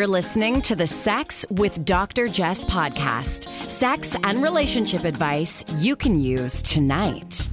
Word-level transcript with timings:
You're 0.00 0.06
listening 0.06 0.62
to 0.62 0.74
the 0.74 0.86
Sex 0.86 1.44
with 1.50 1.84
Dr. 1.84 2.26
Jess 2.26 2.64
podcast. 2.64 3.46
Sex 3.68 4.16
and 4.24 4.42
relationship 4.42 5.04
advice 5.04 5.62
you 5.76 5.94
can 5.94 6.18
use 6.18 6.62
tonight. 6.62 7.46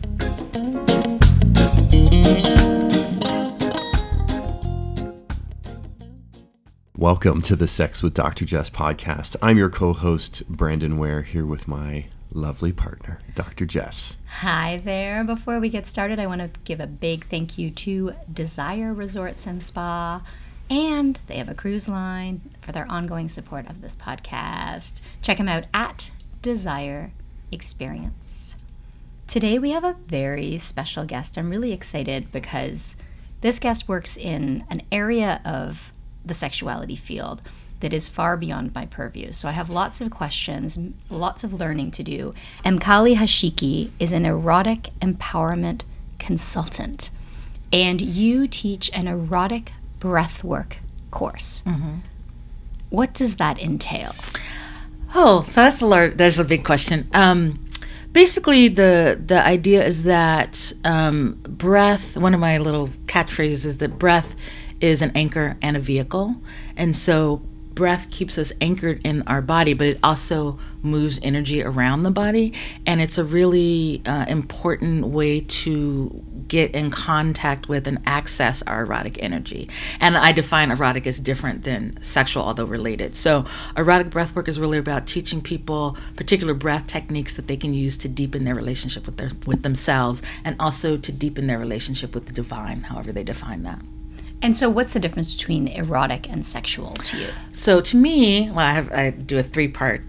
Welcome 6.96 7.41
to 7.41 7.58
the 7.58 7.68
Sex 7.68 8.01
with 8.01 8.13
Dr. 8.13 8.46
Jess 8.46 8.69
podcast. 8.69 9.36
I'm 9.41 9.58
your 9.58 9.69
co 9.69 9.91
host, 9.91 10.47
Brandon 10.47 10.97
Ware, 10.97 11.23
here 11.23 11.45
with 11.45 11.68
my 11.68 12.05
lovely 12.32 12.72
partner, 12.72 13.19
Dr. 13.36 13.65
Jess. 13.65 14.15
Hi 14.40 14.82
there. 14.86 15.26
Before 15.26 15.59
we 15.59 15.68
get 15.68 15.86
started, 15.86 16.18
I 16.18 16.27
want 16.27 16.40
to 16.40 16.59
give 16.64 16.80
a 16.80 16.88
big 16.88 17.27
thank 17.27 17.58
you 17.58 17.72
to 17.72 18.14
Desire 18.32 18.94
Resorts 18.94 19.45
and 19.45 19.62
Spa. 19.62 20.22
And 20.70 21.20
they 21.27 21.38
have 21.38 21.49
a 21.49 21.55
cruise 21.55 21.88
line 21.88 22.41
for 22.62 22.71
their 22.71 22.89
ongoing 22.91 23.30
support 23.30 23.70
of 23.70 23.81
this 23.81 23.95
podcast. 23.95 25.02
Check 25.21 25.38
them 25.38 25.48
out 25.48 25.66
at 25.73 26.12
Desire 26.41 27.12
Experience. 27.52 28.55
Today 29.27 29.59
we 29.59 29.71
have 29.71 29.84
a 29.84 29.98
very 30.07 30.57
special 30.57 31.05
guest. 31.05 31.38
I'm 31.38 31.49
really 31.49 31.71
excited 31.71 32.31
because 32.31 32.98
this 33.41 33.59
guest 33.59 33.88
works 33.88 34.17
in 34.17 34.66
an 34.70 34.81
area 34.91 35.41
of 35.45 35.91
the 36.26 36.34
sexuality 36.34 36.95
field 36.95 37.41
that 37.79 37.93
is 37.93 38.09
far 38.09 38.35
beyond 38.35 38.73
my 38.73 38.85
purview. 38.85 39.31
So 39.31 39.48
I 39.48 39.52
have 39.52 39.70
lots 39.70 40.02
of 40.02 40.12
questions, 40.12 40.77
lots 41.09 41.43
of 41.43 41.54
learning 41.54 41.91
to 41.91 42.04
do. 42.04 42.34
Mkali 42.65 43.15
Hashiki 43.15 43.91
is 43.99 44.12
an 44.12 44.26
erotic 44.26 44.90
empowerment 44.99 45.84
consultant, 46.18 47.12
and 47.71 48.02
you 48.02 48.48
teach 48.48 48.90
an 48.93 49.07
erotic 49.07 49.73
breathwork 50.00 50.78
course. 51.12 51.63
Mm-hmm. 51.66 51.98
What 52.90 53.13
does 53.13 53.35
that 53.35 53.62
entail? 53.62 54.16
Oh, 55.16 55.44
so 55.44 55.62
that's 55.62 55.82
a 55.82 55.85
large, 55.85 56.18
that's 56.18 56.38
a 56.38 56.44
big 56.44 56.63
question. 56.63 57.10
Um, 57.13 57.68
basically, 58.12 58.68
the 58.68 59.20
the 59.26 59.46
idea 59.46 59.86
is 59.86 60.04
that 60.04 60.74
um, 60.84 61.40
breath. 61.44 62.18
One 62.18 62.34
of 62.34 62.40
my 62.40 62.58
little 62.58 62.90
catchphrases 63.05 63.66
is 63.66 63.77
that 63.77 63.98
breath 63.99 64.36
is 64.80 65.02
an 65.02 65.11
anchor 65.16 65.58
and 65.61 65.75
a 65.75 65.80
vehicle, 65.80 66.36
and 66.75 66.95
so 66.95 67.41
breath 67.77 68.09
keeps 68.09 68.39
us 68.39 68.52
anchored 68.59 68.99
in 69.03 69.21
our 69.27 69.41
body, 69.41 69.73
but 69.73 69.86
it 69.86 69.99
also 70.02 70.58
moves 70.81 71.19
energy 71.21 71.61
around 71.61 72.02
the 72.02 72.09
body. 72.09 72.52
And 72.88 72.99
it's 72.99 73.19
a 73.19 73.23
really 73.23 74.02
uh, 74.03 74.25
important 74.27 75.05
way 75.08 75.41
to 75.41 76.25
get 76.47 76.71
in 76.71 76.89
contact 76.89 77.67
with 77.67 77.87
and 77.87 77.99
access 78.05 78.61
our 78.63 78.81
erotic 78.81 79.21
energy. 79.21 79.69
And 79.99 80.17
I 80.17 80.31
define 80.31 80.71
erotic 80.71 81.07
as 81.07 81.19
different 81.19 81.63
than 81.63 82.01
sexual, 82.01 82.43
although 82.43 82.65
related. 82.65 83.15
So, 83.15 83.45
erotic 83.75 84.09
breath 84.09 84.35
work 84.35 84.47
is 84.47 84.59
really 84.59 84.77
about 84.77 85.07
teaching 85.07 85.41
people 85.41 85.97
particular 86.15 86.53
breath 86.53 86.87
techniques 86.87 87.33
that 87.33 87.47
they 87.47 87.57
can 87.57 87.73
use 87.73 87.97
to 87.97 88.07
deepen 88.07 88.43
their 88.43 88.55
relationship 88.55 89.05
with 89.05 89.17
their 89.17 89.31
with 89.45 89.63
themselves 89.63 90.21
and 90.43 90.55
also 90.59 90.97
to 90.97 91.11
deepen 91.11 91.47
their 91.47 91.59
relationship 91.59 92.13
with 92.13 92.25
the 92.25 92.33
divine, 92.33 92.83
however 92.83 93.11
they 93.11 93.23
define 93.23 93.63
that. 93.63 93.81
And 94.41 94.55
so, 94.55 94.69
what's 94.69 94.93
the 94.93 94.99
difference 94.99 95.35
between 95.35 95.67
erotic 95.67 96.29
and 96.29 96.45
sexual 96.45 96.93
to 96.93 97.17
you? 97.17 97.27
So, 97.51 97.81
to 97.81 97.97
me, 97.97 98.49
well, 98.51 98.59
I, 98.59 98.71
have, 98.71 98.91
I 98.91 99.09
do 99.09 99.37
a 99.37 99.43
three 99.43 99.67
part 99.67 100.03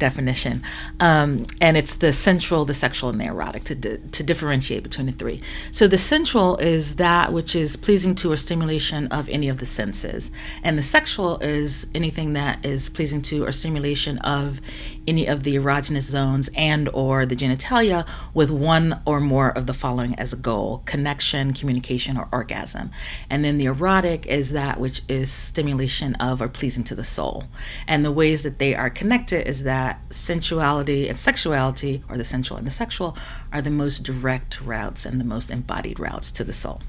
definition, 0.00 0.62
um, 0.98 1.46
and 1.60 1.76
it's 1.76 1.94
the 1.94 2.12
sensual, 2.12 2.64
the 2.64 2.74
sexual, 2.74 3.10
and 3.10 3.20
the 3.20 3.26
erotic 3.26 3.64
to, 3.64 3.74
di- 3.74 3.98
to 4.10 4.22
differentiate 4.24 4.82
between 4.82 5.06
the 5.06 5.12
three. 5.12 5.40
So, 5.70 5.86
the 5.86 5.98
sensual 5.98 6.56
is 6.56 6.96
that 6.96 7.32
which 7.32 7.54
is 7.54 7.76
pleasing 7.76 8.16
to 8.16 8.32
or 8.32 8.36
stimulation 8.36 9.06
of 9.08 9.28
any 9.28 9.48
of 9.48 9.58
the 9.58 9.66
senses, 9.66 10.32
and 10.64 10.76
the 10.76 10.82
sexual 10.82 11.38
is 11.38 11.86
anything 11.94 12.32
that 12.32 12.64
is 12.66 12.88
pleasing 12.88 13.22
to 13.22 13.44
or 13.44 13.52
stimulation 13.52 14.18
of 14.18 14.60
any 15.06 15.26
of 15.26 15.42
the 15.42 15.56
erogenous 15.56 16.02
zones 16.02 16.48
and 16.54 16.88
or 16.90 17.26
the 17.26 17.36
genitalia 17.36 18.06
with 18.32 18.50
one 18.50 19.00
or 19.04 19.20
more 19.20 19.50
of 19.50 19.66
the 19.66 19.74
following 19.74 20.14
as 20.16 20.32
a 20.32 20.36
goal 20.36 20.82
connection 20.86 21.52
communication 21.52 22.16
or 22.16 22.28
orgasm. 22.32 22.90
And 23.28 23.44
then 23.44 23.58
the 23.58 23.66
erotic 23.66 24.26
is 24.26 24.52
that 24.52 24.78
which 24.78 25.02
is 25.08 25.30
stimulation 25.30 26.14
of 26.16 26.40
or 26.40 26.48
pleasing 26.48 26.84
to 26.84 26.94
the 26.94 27.04
soul. 27.04 27.44
And 27.86 28.04
the 28.04 28.12
ways 28.12 28.42
that 28.42 28.58
they 28.58 28.74
are 28.74 28.90
connected 28.90 29.46
is 29.48 29.64
that 29.64 29.89
sensuality 30.10 31.08
and 31.08 31.18
sexuality 31.18 32.02
or 32.08 32.16
the 32.16 32.24
sensual 32.24 32.56
and 32.56 32.66
the 32.66 32.70
sexual 32.70 33.16
are 33.52 33.62
the 33.62 33.70
most 33.70 34.02
direct 34.02 34.60
routes 34.60 35.04
and 35.06 35.20
the 35.20 35.24
most 35.24 35.50
embodied 35.50 35.98
routes 35.98 36.30
to 36.32 36.44
the 36.44 36.52
soul 36.52 36.80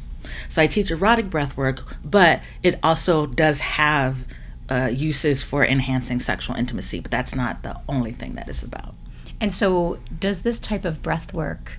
so 0.47 0.62
i 0.62 0.67
teach 0.67 0.91
erotic 0.91 1.29
breath 1.29 1.56
work 1.57 1.84
but 2.03 2.41
it 2.63 2.79
also 2.84 3.25
does 3.25 3.59
have 3.59 4.25
uh, 4.72 4.88
uses 4.88 5.44
for 5.44 5.66
enhancing 5.66 6.22
sexual 6.22 6.56
intimacy, 6.56 7.01
but 7.01 7.11
that's 7.11 7.35
not 7.35 7.61
the 7.61 7.78
only 7.90 8.13
thing 8.13 8.35
that 8.35 8.47
it's 8.47 8.63
about. 8.63 8.95
And 9.41 9.53
so, 9.53 10.00
does 10.17 10.44
this 10.44 10.59
type 10.59 10.85
of 10.85 11.01
breath 11.01 11.34
work, 11.34 11.73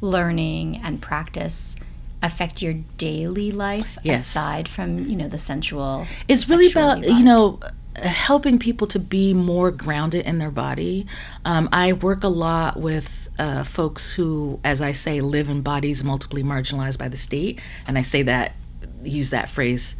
learning, 0.00 0.80
and 0.82 1.00
practice 1.00 1.76
affect 2.20 2.62
your 2.62 2.74
daily 2.98 3.50
life 3.52 3.98
yes. 4.02 4.20
aside 4.20 4.68
from 4.68 5.08
you 5.08 5.14
know 5.14 5.28
the 5.28 5.38
sensual? 5.38 6.06
It's 6.26 6.48
really 6.48 6.70
about 6.70 7.04
you 7.04 7.22
know 7.22 7.60
helping 7.96 8.58
people 8.58 8.86
to 8.88 8.98
be 8.98 9.34
more 9.34 9.70
grounded 9.70 10.24
in 10.24 10.38
their 10.38 10.50
body. 10.50 11.06
Um, 11.44 11.68
I 11.72 11.92
work 11.92 12.24
a 12.24 12.28
lot 12.28 12.78
with 12.78 13.28
uh, 13.38 13.64
folks 13.64 14.12
who, 14.12 14.60
as 14.64 14.80
I 14.80 14.92
say, 14.92 15.20
live 15.20 15.48
in 15.48 15.62
bodies 15.62 16.02
multiply 16.02 16.40
marginalized 16.40 16.98
by 16.98 17.08
the 17.08 17.16
state, 17.16 17.60
and 17.86 17.98
I 17.98 18.02
say 18.02 18.22
that 18.22 18.54
use 19.02 19.30
that 19.30 19.48
phrase 19.48 19.96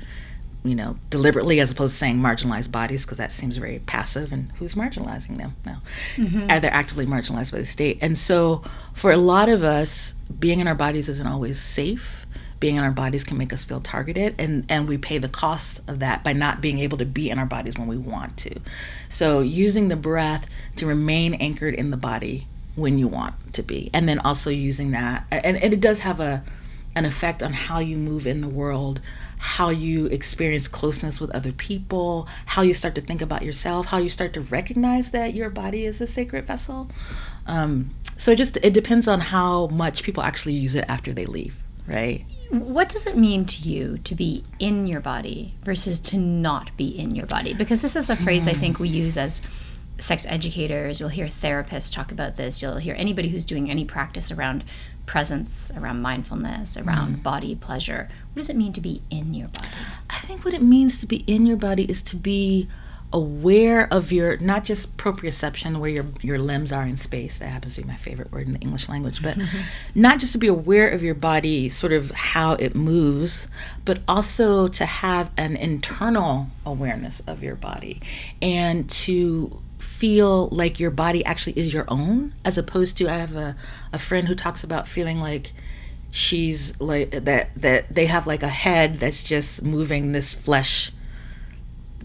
you 0.65 0.77
know, 0.77 0.97
deliberately 1.11 1.59
as 1.59 1.73
opposed 1.73 1.95
to 1.95 1.99
saying 1.99 2.19
marginalized 2.19 2.71
bodies 2.71 3.05
because 3.05 3.19
that 3.19 3.33
seems 3.33 3.57
very 3.57 3.81
passive 3.81 4.33
and 4.33 4.53
who's 4.53 4.75
marginalizing 4.75 5.37
them 5.37 5.57
now? 5.67 5.83
Mm-hmm. 6.17 6.51
Are 6.51 6.61
they 6.61 6.69
actively 6.69 7.05
marginalized 7.05 7.51
by 7.51 7.59
the 7.59 7.67
state? 7.67 7.99
And 8.01 8.17
so 8.17 8.63
for 8.95 9.11
a 9.11 9.17
lot 9.17 9.49
of 9.49 9.65
us, 9.65 10.15
being 10.39 10.61
in 10.61 10.69
our 10.69 10.75
bodies 10.75 11.09
isn't 11.09 11.27
always 11.27 11.61
safe. 11.61 12.27
Being 12.63 12.77
in 12.77 12.85
our 12.85 12.93
bodies 12.93 13.25
can 13.25 13.37
make 13.37 13.53
us 13.53 13.65
feel 13.65 13.81
targeted, 13.81 14.37
and, 14.39 14.65
and 14.69 14.89
we 14.89 14.97
pay 14.97 15.19
the 15.19 15.29
cost 15.29 15.81
of 15.89 15.99
that 15.99 16.23
by 16.23 16.33
not 16.33 16.61
being 16.61 16.79
able 16.79 16.97
to 16.99 17.05
be 17.05 17.29
in 17.29 17.41
our 17.41 17.47
bodies 17.47 17.77
when 17.77 17.89
we 17.89 17.99
want 17.99 18.37
to. 18.37 18.61
So, 19.09 19.41
using 19.41 19.89
the 19.89 19.97
breath 19.97 20.47
to 20.77 20.87
remain 20.87 21.35
anchored 21.35 21.75
in 21.75 21.91
the 21.91 21.97
body 21.97 22.47
when 22.77 22.99
you 22.99 23.09
want 23.09 23.35
to 23.55 23.65
be, 23.65 23.91
and 23.93 24.09
then 24.09 24.21
also 24.21 24.49
using 24.51 24.93
that, 24.93 25.27
and, 25.33 25.57
and 25.57 25.75
it 25.75 25.81
does 25.81 25.99
have 26.01 26.21
a 26.21 26.45
an 26.95 27.05
effect 27.05 27.43
on 27.43 27.53
how 27.55 27.79
you 27.79 27.97
move 27.97 28.27
in 28.27 28.43
the 28.43 28.49
world 28.49 29.01
how 29.43 29.71
you 29.71 30.07
experience 30.07 30.69
closeness 30.69 31.21
with 31.21 31.29
other 31.33 31.51
people, 31.51 32.29
how 32.47 32.63
you 32.63 32.73
start 32.73 32.95
to 32.95 33.01
think 33.01 33.21
about 33.21 33.43
yourself, 33.43 33.87
how 33.87 33.99
you 33.99 34.09
start 34.09 34.33
to 34.33 34.41
recognize 34.41 35.11
that 35.11 35.35
your 35.35 35.51
body 35.51 35.85
is 35.85 36.01
a 36.01 36.07
sacred 36.07 36.47
vessel. 36.47 36.89
Um, 37.45 37.91
so 38.17 38.31
it 38.31 38.37
just 38.37 38.57
it 38.63 38.73
depends 38.73 39.09
on 39.09 39.19
how 39.19 39.67
much 39.67 40.05
people 40.05 40.23
actually 40.23 40.53
use 40.53 40.77
it 40.77 40.85
after 40.87 41.13
they 41.13 41.27
leave, 41.27 41.61
right? 41.87 42.25
What 42.51 42.89
does 42.89 43.07
it 43.07 43.17
mean 43.17 43.45
to 43.47 43.69
you 43.69 43.99
to 43.99 44.15
be 44.15 44.45
in 44.59 44.87
your 44.87 45.01
body 45.01 45.55
versus 45.63 45.99
to 46.01 46.19
not 46.19 46.77
be 46.77 46.89
in 46.89 47.15
your 47.15 47.27
body? 47.27 47.55
Because 47.55 47.83
this 47.83 47.97
is 47.97 48.11
a 48.11 48.17
phrase 48.17 48.47
I 48.47 48.53
think 48.53 48.79
we 48.79 48.89
use 48.89 49.17
as 49.17 49.43
sex 49.99 50.27
educators. 50.29 51.01
You'll 51.01 51.09
hear 51.09 51.27
therapists 51.27 51.93
talk 51.93 52.13
about 52.13 52.37
this. 52.37 52.61
You'll 52.61 52.77
hear 52.77 52.95
anybody 52.99 53.29
who's 53.29 53.45
doing 53.45 53.71
any 53.71 53.85
practice 53.85 54.31
around 54.31 54.65
presence, 55.07 55.71
around 55.77 56.03
mindfulness, 56.03 56.77
around 56.77 57.17
mm. 57.17 57.23
body 57.23 57.55
pleasure. 57.55 58.09
What 58.33 58.41
does 58.41 58.51
it 58.51 58.57
mean 58.57 58.73
to 58.75 58.81
be 58.81 59.03
in 59.11 59.35
your 59.35 59.49
body? 59.49 59.69
I 60.11 60.19
think 60.21 60.45
what 60.45 60.55
it 60.55 60.63
means 60.63 60.99
to 60.99 61.07
be 61.07 61.19
in 61.27 61.47
your 61.47 61.57
body 61.57 61.85
is 61.85 62.03
to 62.03 62.17
be 62.17 62.69
aware 63.13 63.93
of 63.93 64.11
your 64.11 64.37
not 64.39 64.65
just 64.65 64.97
proprioception 64.97 65.79
where 65.79 65.91
your 65.91 66.07
your 66.21 66.39
limbs 66.39 66.73
are 66.73 66.85
in 66.85 66.97
space 66.97 67.39
that 67.39 67.49
happens 67.49 67.75
to 67.75 67.83
be 67.83 67.87
my 67.87 67.97
favorite 67.97 68.33
word 68.33 68.47
in 68.47 68.55
the 68.55 68.59
english 68.61 68.89
language 68.89 69.23
but 69.23 69.37
mm-hmm. 69.37 69.61
not 69.95 70.19
just 70.19 70.33
to 70.33 70.39
be 70.39 70.47
aware 70.47 70.89
of 70.89 71.03
your 71.03 71.15
body 71.15 71.69
sort 71.69 71.93
of 71.93 72.11
how 72.13 72.53
it 72.55 72.75
moves 72.75 73.49
but 73.85 74.01
also 74.09 74.67
to 74.69 74.87
have 74.87 75.31
an 75.37 75.57
internal 75.57 76.49
awareness 76.65 77.21
of 77.21 77.43
your 77.43 77.57
body 77.57 78.01
and 78.41 78.89
to 78.89 79.61
feel 79.79 80.49
like 80.49 80.81
your 80.81 80.91
body 80.91 81.25
actually 81.25 81.53
is 81.53 81.73
your 81.73 81.85
own 81.89 82.33
as 82.45 82.57
opposed 82.57 82.97
to 82.97 83.09
i 83.09 83.17
have 83.17 83.37
a, 83.37 83.55
a 83.93 83.99
friend 83.99 84.29
who 84.29 84.35
talks 84.35 84.65
about 84.65 84.89
feeling 84.89 85.21
like 85.21 85.53
she's 86.11 86.79
like 86.81 87.11
that 87.11 87.51
that 87.57 87.93
they 87.93 88.07
have 88.07 88.27
like 88.27 88.43
a 88.43 88.49
head 88.49 89.01
that's 89.01 89.25
just 89.25 89.63
moving 89.63 90.13
this 90.13 90.33
flesh 90.33 90.93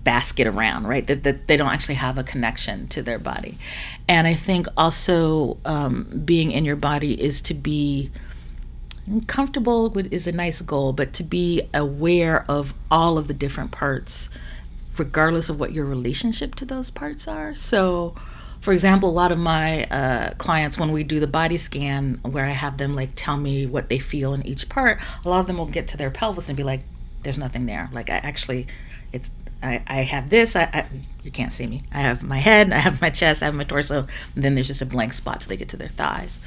basket 0.07 0.48
around 0.48 0.88
right 0.88 1.07
that, 1.07 1.24
that 1.25 1.48
they 1.48 1.57
don't 1.57 1.69
actually 1.69 1.95
have 1.95 2.18
a 2.18 2.24
connection 2.24 2.88
to 2.88 3.01
their 3.01 3.19
body 3.19 3.57
and 4.07 4.25
i 4.25 4.33
think 4.33 4.65
also 4.77 5.57
um, 5.65 6.21
being 6.24 6.51
in 6.51 6.63
your 6.63 6.77
body 6.77 7.21
is 7.21 7.42
to 7.42 7.54
be 7.54 8.09
comfortable 9.25 9.98
is 9.98 10.25
a 10.27 10.31
nice 10.31 10.62
goal 10.62 10.94
but 10.94 11.12
to 11.12 11.24
be 11.24 11.62
aware 11.74 12.45
of 12.48 12.74
all 12.89 13.18
of 13.18 13.27
the 13.27 13.33
different 13.33 13.71
parts 13.71 14.30
regardless 15.00 15.50
of 15.50 15.59
what 15.59 15.74
your 15.74 15.86
relationship 15.86 16.56
to 16.56 16.65
those 16.65 16.89
parts 16.89 17.27
are. 17.27 17.56
So, 17.56 18.15
for 18.62 18.74
example, 18.74 19.09
a 19.09 19.12
lot 19.12 19.31
of 19.31 19.38
my 19.38 19.86
uh, 19.86 20.33
clients, 20.38 20.77
when 20.77 20.92
we 20.92 21.04
do 21.04 21.19
the 21.19 21.27
body 21.27 21.57
scan, 21.57 22.19
where 22.24 22.45
I 22.45 22.51
have 22.51 22.77
them 22.77 22.95
like 22.95 23.12
tell 23.15 23.38
me 23.38 23.65
what 23.65 23.89
they 23.89 24.00
feel 24.00 24.33
in 24.33 24.45
each 24.45 24.69
part, 24.69 25.01
a 25.24 25.30
lot 25.30 25.39
of 25.39 25.48
them 25.48 25.57
will 25.57 25.65
get 25.65 25.88
to 25.89 25.98
their 25.98 26.12
pelvis 26.12 26.50
and 26.50 26.57
be 26.57 26.63
like, 26.63 26.83
there's 27.24 27.38
nothing 27.38 27.65
there. 27.65 27.89
Like 27.92 28.09
I 28.09 28.15
actually, 28.15 28.68
it's 29.12 29.30
I, 29.62 29.83
I 29.88 29.95
have 30.04 30.30
this. 30.30 30.56
I, 30.56 30.63
I 30.63 30.88
you 31.24 31.31
can't 31.31 31.51
see 31.51 31.68
me. 31.68 31.83
I 31.92 32.00
have 32.00 32.24
my 32.24 32.38
head. 32.38 32.71
I 32.71 32.77
have 32.77 33.01
my 33.01 33.09
chest. 33.09 33.42
I 33.42 33.48
have 33.48 33.56
my 33.56 33.63
torso. 33.63 34.07
And 34.36 34.44
then 34.44 34.56
there's 34.56 34.68
just 34.68 34.81
a 34.81 34.86
blank 34.86 35.13
spot 35.13 35.42
till 35.42 35.50
they 35.50 35.57
get 35.57 35.69
to 35.69 35.77
their 35.77 35.88
thighs. 35.88 36.39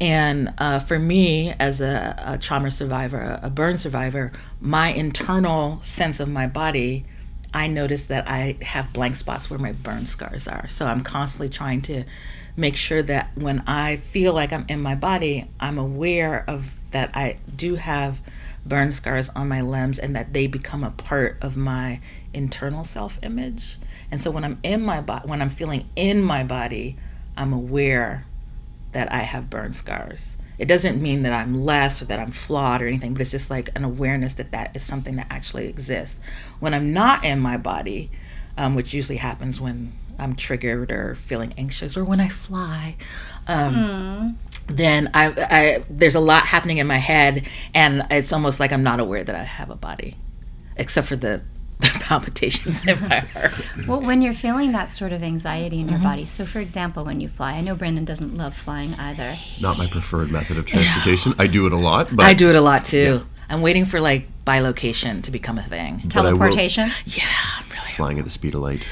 And 0.00 0.52
uh, 0.58 0.80
for 0.80 0.98
me, 0.98 1.54
as 1.58 1.80
a, 1.80 2.14
a 2.18 2.38
trauma 2.38 2.70
survivor, 2.70 3.38
a 3.42 3.50
burn 3.50 3.78
survivor, 3.78 4.32
my 4.60 4.88
internal 4.88 5.80
sense 5.82 6.20
of 6.20 6.28
my 6.28 6.46
body, 6.46 7.04
I 7.54 7.66
notice 7.66 8.04
that 8.04 8.28
I 8.28 8.56
have 8.62 8.92
blank 8.92 9.16
spots 9.16 9.50
where 9.50 9.58
my 9.58 9.72
burn 9.72 10.06
scars 10.06 10.48
are. 10.48 10.68
So 10.68 10.86
I'm 10.86 11.02
constantly 11.02 11.48
trying 11.48 11.82
to 11.82 12.04
make 12.56 12.76
sure 12.76 13.02
that 13.02 13.30
when 13.34 13.60
I 13.66 13.96
feel 13.96 14.32
like 14.32 14.52
I'm 14.52 14.66
in 14.68 14.80
my 14.80 14.94
body, 14.94 15.48
I'm 15.60 15.78
aware 15.78 16.44
of 16.48 16.72
that 16.92 17.16
I 17.16 17.38
do 17.54 17.76
have 17.76 18.20
burn 18.64 18.92
scars 18.92 19.30
on 19.30 19.48
my 19.48 19.60
limbs 19.60 19.98
and 19.98 20.14
that 20.14 20.32
they 20.32 20.46
become 20.46 20.84
a 20.84 20.90
part 20.90 21.38
of 21.42 21.56
my 21.56 22.00
internal 22.34 22.84
self 22.84 23.18
image. 23.22 23.78
And 24.10 24.20
so 24.20 24.30
when 24.30 24.44
I'm 24.44 24.58
in 24.62 24.82
my 24.82 25.00
body, 25.00 25.28
when 25.28 25.40
I'm 25.42 25.50
feeling 25.50 25.88
in 25.96 26.22
my 26.22 26.44
body, 26.44 26.96
I'm 27.36 27.52
aware 27.52 28.26
that 28.92 29.10
I 29.12 29.18
have 29.18 29.50
burn 29.50 29.72
scars. 29.72 30.36
It 30.58 30.66
doesn't 30.66 31.00
mean 31.00 31.22
that 31.22 31.32
I'm 31.32 31.64
less 31.64 32.02
or 32.02 32.04
that 32.04 32.20
I'm 32.20 32.30
flawed 32.30 32.82
or 32.82 32.86
anything, 32.86 33.14
but 33.14 33.22
it's 33.22 33.30
just 33.30 33.50
like 33.50 33.70
an 33.74 33.84
awareness 33.84 34.34
that 34.34 34.52
that 34.52 34.76
is 34.76 34.82
something 34.82 35.16
that 35.16 35.26
actually 35.30 35.66
exists. 35.66 36.18
When 36.60 36.74
I'm 36.74 36.92
not 36.92 37.24
in 37.24 37.40
my 37.40 37.56
body, 37.56 38.10
um, 38.56 38.74
which 38.74 38.92
usually 38.92 39.16
happens 39.16 39.60
when 39.60 39.92
I'm 40.18 40.36
triggered 40.36 40.92
or 40.92 41.14
feeling 41.14 41.54
anxious 41.56 41.96
or 41.96 42.04
when 42.04 42.20
I 42.20 42.28
fly, 42.28 42.96
um, 43.48 43.74
mm. 43.74 44.34
then 44.66 45.10
I, 45.14 45.34
I 45.38 45.84
there's 45.88 46.14
a 46.14 46.20
lot 46.20 46.44
happening 46.44 46.78
in 46.78 46.86
my 46.86 46.98
head, 46.98 47.48
and 47.74 48.06
it's 48.10 48.32
almost 48.32 48.60
like 48.60 48.72
I'm 48.72 48.82
not 48.82 49.00
aware 49.00 49.24
that 49.24 49.34
I 49.34 49.44
have 49.44 49.70
a 49.70 49.74
body, 49.74 50.16
except 50.76 51.08
for 51.08 51.16
the 51.16 51.42
palpitations 51.80 52.86
in 52.86 53.00
my 53.08 53.20
heart. 53.20 53.52
Well, 53.86 54.00
when 54.00 54.22
you're 54.22 54.32
feeling 54.32 54.72
that 54.72 54.90
sort 54.90 55.12
of 55.12 55.22
anxiety 55.22 55.80
in 55.80 55.88
your 55.88 55.98
mm-hmm. 55.98 56.06
body, 56.06 56.26
so 56.26 56.44
for 56.44 56.60
example, 56.60 57.04
when 57.04 57.20
you 57.20 57.28
fly, 57.28 57.52
I 57.52 57.60
know 57.60 57.74
Brandon 57.74 58.04
doesn't 58.04 58.36
love 58.36 58.56
flying 58.56 58.94
either. 58.94 59.36
Not 59.60 59.78
my 59.78 59.86
preferred 59.86 60.30
method 60.30 60.58
of 60.58 60.66
transportation. 60.66 61.34
I 61.38 61.46
do 61.46 61.66
it 61.66 61.72
a 61.72 61.76
lot, 61.76 62.14
but 62.14 62.24
I 62.24 62.34
do 62.34 62.48
it 62.50 62.56
a 62.56 62.60
lot 62.60 62.84
too. 62.84 62.98
Yeah. 62.98 63.22
I'm 63.48 63.62
waiting 63.62 63.84
for 63.84 64.00
like 64.00 64.26
bilocation 64.44 65.22
to 65.24 65.30
become 65.30 65.58
a 65.58 65.62
thing. 65.62 65.98
Teleportation? 66.08 66.90
Yeah, 67.04 67.24
I'm 67.58 67.68
really 67.70 67.92
flying 67.92 68.18
at 68.18 68.24
the 68.24 68.30
speed 68.30 68.54
of 68.54 68.60
light. 68.60 68.86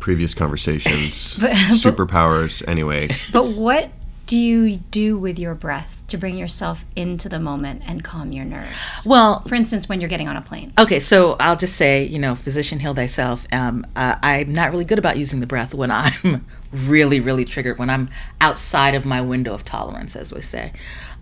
Previous 0.00 0.34
conversations, 0.34 1.36
but, 1.40 1.50
superpowers. 1.52 2.66
Anyway, 2.68 3.16
but 3.32 3.48
what 3.48 3.90
do 4.28 4.38
you 4.38 4.76
do 4.76 5.18
with 5.18 5.38
your 5.38 5.54
breath? 5.54 5.98
to 6.08 6.16
bring 6.16 6.36
yourself 6.36 6.84
into 6.96 7.28
the 7.28 7.38
moment 7.38 7.82
and 7.86 8.02
calm 8.02 8.32
your 8.32 8.44
nerves? 8.44 9.04
Well, 9.06 9.42
for 9.42 9.54
instance, 9.54 9.88
when 9.88 10.00
you're 10.00 10.08
getting 10.08 10.28
on 10.28 10.36
a 10.36 10.42
plane. 10.42 10.72
Okay, 10.78 10.98
so 10.98 11.36
I'll 11.38 11.56
just 11.56 11.76
say, 11.76 12.04
you 12.04 12.18
know, 12.18 12.34
physician 12.34 12.80
heal 12.80 12.94
thyself. 12.94 13.46
Um, 13.52 13.86
uh, 13.94 14.16
I'm 14.22 14.52
not 14.52 14.70
really 14.70 14.86
good 14.86 14.98
about 14.98 15.18
using 15.18 15.40
the 15.40 15.46
breath 15.46 15.74
when 15.74 15.90
I'm 15.92 16.46
really, 16.72 17.20
really 17.20 17.44
triggered, 17.44 17.78
when 17.78 17.90
I'm 17.90 18.08
outside 18.40 18.94
of 18.94 19.04
my 19.04 19.20
window 19.20 19.52
of 19.52 19.64
tolerance, 19.64 20.16
as 20.16 20.32
we 20.32 20.40
say. 20.40 20.72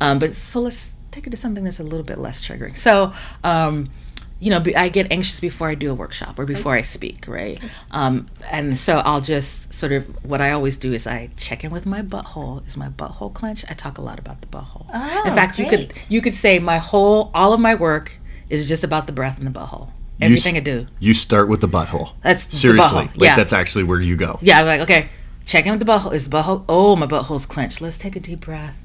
Um, 0.00 0.18
but 0.18 0.36
so 0.36 0.60
let's 0.60 0.94
take 1.10 1.26
it 1.26 1.30
to 1.30 1.36
something 1.36 1.64
that's 1.64 1.80
a 1.80 1.84
little 1.84 2.06
bit 2.06 2.18
less 2.18 2.46
triggering. 2.46 2.76
So, 2.76 3.12
um, 3.42 3.90
you 4.38 4.50
know, 4.50 4.62
I 4.76 4.88
get 4.90 5.10
anxious 5.10 5.40
before 5.40 5.68
I 5.68 5.74
do 5.74 5.90
a 5.90 5.94
workshop 5.94 6.38
or 6.38 6.44
before 6.44 6.74
I 6.74 6.82
speak, 6.82 7.26
right? 7.26 7.58
Um, 7.90 8.26
and 8.50 8.78
so 8.78 8.98
I'll 8.98 9.22
just 9.22 9.72
sort 9.72 9.92
of 9.92 10.04
what 10.24 10.42
I 10.42 10.50
always 10.50 10.76
do 10.76 10.92
is 10.92 11.06
I 11.06 11.30
check 11.38 11.64
in 11.64 11.70
with 11.70 11.86
my 11.86 12.02
butthole. 12.02 12.66
Is 12.66 12.76
my 12.76 12.90
butthole 12.90 13.32
clenched? 13.32 13.64
I 13.70 13.74
talk 13.74 13.96
a 13.96 14.02
lot 14.02 14.18
about 14.18 14.42
the 14.42 14.46
butthole. 14.48 14.86
Oh, 14.92 15.22
in 15.26 15.32
fact, 15.32 15.56
great. 15.56 15.70
you 15.70 15.78
could 15.78 16.10
you 16.10 16.20
could 16.20 16.34
say 16.34 16.58
my 16.58 16.76
whole 16.76 17.30
all 17.34 17.54
of 17.54 17.60
my 17.60 17.74
work 17.74 18.18
is 18.50 18.68
just 18.68 18.84
about 18.84 19.06
the 19.06 19.12
breath 19.12 19.38
and 19.38 19.46
the 19.46 19.58
butthole. 19.58 19.90
Everything 20.20 20.54
you, 20.54 20.60
I 20.60 20.64
do. 20.64 20.86
You 20.98 21.14
start 21.14 21.48
with 21.48 21.60
the 21.60 21.68
butthole. 21.68 22.12
That's 22.22 22.44
seriously 22.54 22.84
butthole. 22.84 22.94
like 22.94 23.20
yeah. 23.20 23.36
that's 23.36 23.52
actually 23.54 23.84
where 23.84 24.00
you 24.00 24.16
go. 24.16 24.38
Yeah, 24.42 24.60
I'm 24.60 24.66
like 24.66 24.80
okay, 24.82 25.08
check 25.46 25.64
in 25.64 25.70
with 25.70 25.80
the 25.80 25.90
butthole. 25.90 26.12
Is 26.12 26.28
the 26.28 26.36
butthole? 26.36 26.64
Oh, 26.68 26.94
my 26.94 27.06
butthole's 27.06 27.46
clenched. 27.46 27.80
Let's 27.80 27.96
take 27.96 28.16
a 28.16 28.20
deep 28.20 28.40
breath. 28.40 28.76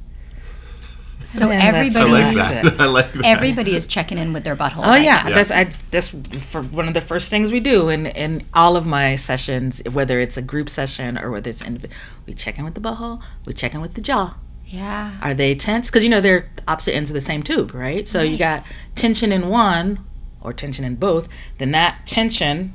So 1.24 1.50
everybody, 1.50 2.12
I 2.12 2.32
like 2.32 2.36
that. 2.36 2.80
I 2.80 2.86
like 2.86 3.14
that. 3.14 3.26
Everybody 3.26 3.76
is 3.76 3.86
checking 3.86 4.18
in 4.18 4.34
with 4.34 4.44
their 4.44 4.56
butthole. 4.56 4.80
Oh 4.80 4.90
right 4.90 5.04
yeah. 5.04 5.28
yeah. 5.28 5.36
that's 5.36 5.52
I, 5.52 5.70
that's 5.92 6.10
for 6.10 6.62
one 6.64 6.88
of 6.88 6.94
the 6.94 7.02
first 7.02 7.30
things 7.30 7.52
we 7.52 7.60
do 7.60 7.90
in 7.90 8.06
in 8.08 8.46
all 8.54 8.76
of 8.76 8.86
my 8.86 9.16
sessions, 9.16 9.82
whether 9.92 10.20
it's 10.20 10.38
a 10.38 10.42
group 10.42 10.70
session 10.70 11.18
or 11.18 11.32
whether 11.32 11.50
it's 11.50 11.62
individual. 11.62 11.96
We 12.26 12.34
check 12.34 12.58
in 12.58 12.66
with 12.66 12.76
the 12.76 12.82
butthole. 12.82 13.22
We 13.46 13.54
check 13.54 13.74
in 13.74 13.82
with 13.82 13.94
the 13.94 14.02
jaw. 14.02 14.36
Yeah. 14.66 15.18
Are 15.22 15.34
they 15.34 15.56
tense? 15.56 15.90
Because 15.90 16.04
you 16.04 16.10
know 16.10 16.22
they're 16.22 16.50
opposite 16.68 16.96
ends 16.96 17.10
of 17.10 17.14
the 17.14 17.22
same 17.22 17.44
tube, 17.44 17.74
right? 17.74 18.08
So 18.08 18.20
right. 18.20 18.30
you 18.30 18.38
got 18.38 18.66
tension 18.96 19.32
in 19.32 19.50
one 19.50 20.00
or 20.40 20.54
tension 20.54 20.86
in 20.86 20.96
both. 20.96 21.28
Then 21.58 21.72
that 21.72 22.08
tension 22.08 22.74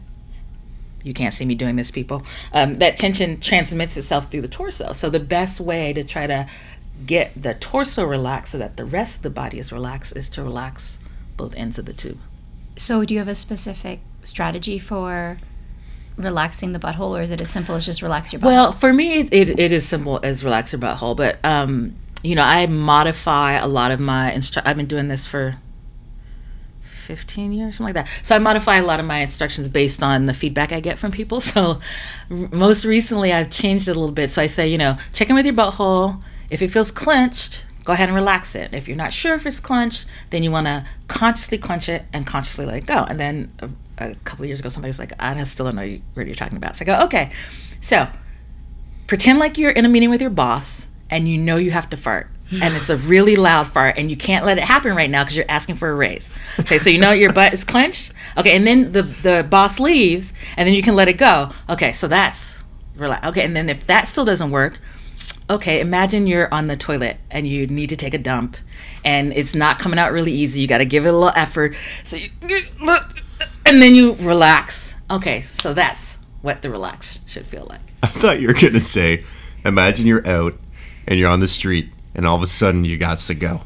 you 1.06 1.14
can't 1.14 1.32
see 1.32 1.44
me 1.44 1.54
doing 1.54 1.76
this, 1.76 1.92
people. 1.92 2.24
Um, 2.52 2.78
that 2.78 2.96
tension 2.96 3.38
transmits 3.38 3.96
itself 3.96 4.28
through 4.28 4.42
the 4.42 4.48
torso. 4.48 4.92
So 4.92 5.08
the 5.08 5.20
best 5.20 5.60
way 5.60 5.92
to 5.92 6.02
try 6.02 6.26
to 6.26 6.48
get 7.04 7.40
the 7.40 7.54
torso 7.54 8.04
relaxed 8.04 8.52
so 8.52 8.58
that 8.58 8.76
the 8.76 8.84
rest 8.84 9.16
of 9.16 9.22
the 9.22 9.30
body 9.30 9.58
is 9.58 9.72
relaxed 9.72 10.16
is 10.16 10.28
to 10.30 10.42
relax 10.42 10.98
both 11.36 11.54
ends 11.54 11.78
of 11.78 11.84
the 11.84 11.92
tube. 11.92 12.18
So, 12.78 13.04
do 13.04 13.14
you 13.14 13.20
have 13.20 13.28
a 13.28 13.34
specific 13.34 14.00
strategy 14.22 14.78
for 14.78 15.38
relaxing 16.16 16.72
the 16.72 16.78
butthole, 16.78 17.18
or 17.18 17.22
is 17.22 17.30
it 17.30 17.40
as 17.40 17.50
simple 17.50 17.74
as 17.74 17.84
just 17.84 18.02
relax 18.02 18.32
your 18.32 18.40
butthole? 18.40 18.44
Well, 18.44 18.72
for 18.72 18.92
me, 18.92 19.20
it, 19.20 19.58
it 19.58 19.72
is 19.72 19.86
simple 19.86 20.20
as 20.22 20.44
relax 20.44 20.72
your 20.72 20.80
butthole, 20.80 21.16
but 21.16 21.38
um, 21.44 21.94
you 22.22 22.34
know, 22.34 22.42
I 22.42 22.66
modify 22.66 23.52
a 23.52 23.66
lot 23.66 23.90
of 23.90 24.00
my 24.00 24.32
instru- 24.34 24.62
I've 24.64 24.76
been 24.76 24.86
doing 24.86 25.08
this 25.08 25.26
for 25.26 25.56
15 26.82 27.52
years, 27.52 27.76
something 27.76 27.94
like 27.94 28.06
that. 28.06 28.12
So 28.24 28.34
I 28.34 28.38
modify 28.38 28.76
a 28.76 28.82
lot 28.84 28.98
of 28.98 29.06
my 29.06 29.18
instructions 29.18 29.68
based 29.68 30.02
on 30.02 30.26
the 30.26 30.34
feedback 30.34 30.72
I 30.72 30.80
get 30.80 30.98
from 30.98 31.12
people. 31.12 31.40
So 31.46 31.80
r- 32.30 32.48
most 32.50 32.84
recently, 32.84 33.32
I've 33.32 33.50
changed 33.50 33.86
it 33.86 33.92
a 33.92 34.00
little 34.00 34.14
bit. 34.14 34.32
So 34.32 34.42
I 34.42 34.46
say, 34.46 34.66
you 34.66 34.76
know, 34.78 34.96
check 35.12 35.30
in 35.30 35.36
with 35.36 35.46
your 35.46 35.54
butthole 35.54 36.20
if 36.50 36.62
it 36.62 36.68
feels 36.68 36.90
clenched, 36.90 37.66
go 37.84 37.92
ahead 37.92 38.08
and 38.08 38.16
relax 38.16 38.54
it. 38.54 38.74
If 38.74 38.88
you're 38.88 38.96
not 38.96 39.12
sure 39.12 39.34
if 39.34 39.46
it's 39.46 39.60
clenched, 39.60 40.06
then 40.30 40.42
you 40.42 40.50
want 40.50 40.66
to 40.66 40.84
consciously 41.08 41.58
clench 41.58 41.88
it 41.88 42.04
and 42.12 42.26
consciously 42.26 42.66
let 42.66 42.76
it 42.76 42.86
go. 42.86 43.04
And 43.04 43.18
then 43.18 43.52
a, 43.60 43.70
a 43.98 44.14
couple 44.16 44.44
of 44.44 44.48
years 44.48 44.60
ago, 44.60 44.68
somebody 44.68 44.90
was 44.90 44.98
like, 44.98 45.12
I 45.18 45.42
still 45.44 45.66
don't 45.66 45.76
know 45.76 45.98
what 46.14 46.26
you're 46.26 46.34
talking 46.34 46.56
about. 46.56 46.76
So 46.76 46.84
I 46.84 46.86
go, 46.86 47.04
okay. 47.04 47.30
So 47.80 48.08
pretend 49.06 49.38
like 49.38 49.56
you're 49.56 49.70
in 49.70 49.84
a 49.84 49.88
meeting 49.88 50.10
with 50.10 50.20
your 50.20 50.30
boss 50.30 50.88
and 51.10 51.28
you 51.28 51.38
know 51.38 51.56
you 51.56 51.70
have 51.70 51.88
to 51.90 51.96
fart. 51.96 52.28
and 52.62 52.74
it's 52.74 52.90
a 52.90 52.96
really 53.08 53.36
loud 53.36 53.66
fart, 53.66 53.98
and 53.98 54.10
you 54.10 54.16
can't 54.16 54.44
let 54.44 54.56
it 54.58 54.64
happen 54.64 54.94
right 54.94 55.10
now 55.10 55.24
because 55.24 55.36
you're 55.36 55.46
asking 55.48 55.74
for 55.74 55.90
a 55.90 55.94
raise. 55.94 56.30
Okay, 56.60 56.78
so 56.78 56.90
you 56.90 56.98
know 56.98 57.10
your 57.10 57.32
butt 57.32 57.52
is 57.52 57.64
clenched. 57.64 58.12
Okay, 58.36 58.56
and 58.56 58.66
then 58.66 58.92
the 58.92 59.02
the 59.02 59.46
boss 59.48 59.80
leaves, 59.80 60.32
and 60.56 60.66
then 60.66 60.74
you 60.74 60.82
can 60.82 60.94
let 60.94 61.08
it 61.08 61.14
go. 61.14 61.50
Okay, 61.68 61.92
so 61.92 62.06
that's 62.06 62.62
relax. 62.96 63.26
Okay, 63.26 63.44
and 63.44 63.56
then 63.56 63.68
if 63.68 63.86
that 63.88 64.06
still 64.06 64.24
doesn't 64.24 64.52
work, 64.52 64.78
okay, 65.48 65.80
imagine 65.80 66.26
you're 66.26 66.52
on 66.52 66.66
the 66.66 66.76
toilet 66.76 67.18
and 67.30 67.46
you 67.46 67.66
need 67.66 67.88
to 67.88 67.96
take 67.96 68.14
a 68.14 68.18
dump 68.18 68.56
and 69.04 69.32
it's 69.32 69.54
not 69.54 69.78
coming 69.78 69.98
out 69.98 70.12
really 70.12 70.32
easy. 70.32 70.60
You 70.60 70.66
got 70.66 70.78
to 70.78 70.84
give 70.84 71.06
it 71.06 71.10
a 71.10 71.12
little 71.12 71.32
effort. 71.34 71.76
So 72.04 72.16
you 72.16 72.28
look, 72.82 73.22
and 73.64 73.80
then 73.80 73.94
you 73.94 74.14
relax. 74.14 74.94
Okay, 75.10 75.42
so 75.42 75.72
that's 75.72 76.18
what 76.42 76.62
the 76.62 76.70
relax 76.70 77.18
should 77.26 77.46
feel 77.46 77.66
like. 77.68 77.80
I 78.02 78.08
thought 78.08 78.40
you 78.40 78.48
were 78.48 78.54
going 78.54 78.72
to 78.72 78.80
say, 78.80 79.24
imagine 79.64 80.06
you're 80.06 80.26
out 80.26 80.54
and 81.06 81.18
you're 81.18 81.30
on 81.30 81.40
the 81.40 81.48
street 81.48 81.90
and 82.14 82.26
all 82.26 82.36
of 82.36 82.42
a 82.42 82.46
sudden 82.46 82.84
you 82.84 82.96
got 82.98 83.18
to 83.18 83.34
go 83.34 83.62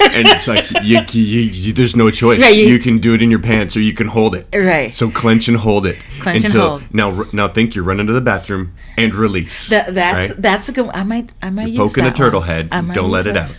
and 0.00 0.28
it's 0.28 0.46
like 0.46 0.70
you, 0.82 1.00
you, 1.10 1.40
you, 1.40 1.72
there's 1.72 1.96
no 1.96 2.10
choice. 2.10 2.40
Right, 2.40 2.56
you, 2.56 2.78
can 2.78 2.98
do 2.98 3.14
it 3.14 3.22
in 3.22 3.30
your 3.30 3.40
pants 3.40 3.76
or 3.76 3.80
you 3.80 3.92
can 3.92 4.08
hold 4.08 4.34
it. 4.34 4.46
Right. 4.54 4.92
So 4.92 5.10
clench 5.10 5.48
and 5.48 5.56
hold 5.56 5.86
it 5.86 5.96
clench 6.20 6.44
until 6.44 6.76
and 6.76 6.82
hold. 6.82 6.94
now. 6.94 7.28
Now 7.32 7.48
think 7.48 7.74
you're 7.74 7.84
running 7.84 8.06
to 8.06 8.12
the 8.12 8.20
bathroom 8.20 8.74
and 8.96 9.14
release. 9.14 9.68
That, 9.70 9.94
that's 9.94 10.30
right? 10.30 10.42
that's 10.42 10.68
a 10.68 10.72
good. 10.72 10.88
I 10.90 11.02
might 11.02 11.32
I 11.42 11.50
might 11.50 11.72
you're 11.72 11.86
poking 11.86 12.04
a 12.04 12.12
turtle 12.12 12.40
one. 12.40 12.48
head. 12.48 12.70
Don't 12.92 13.10
let 13.10 13.26
it 13.26 13.36
out. 13.36 13.54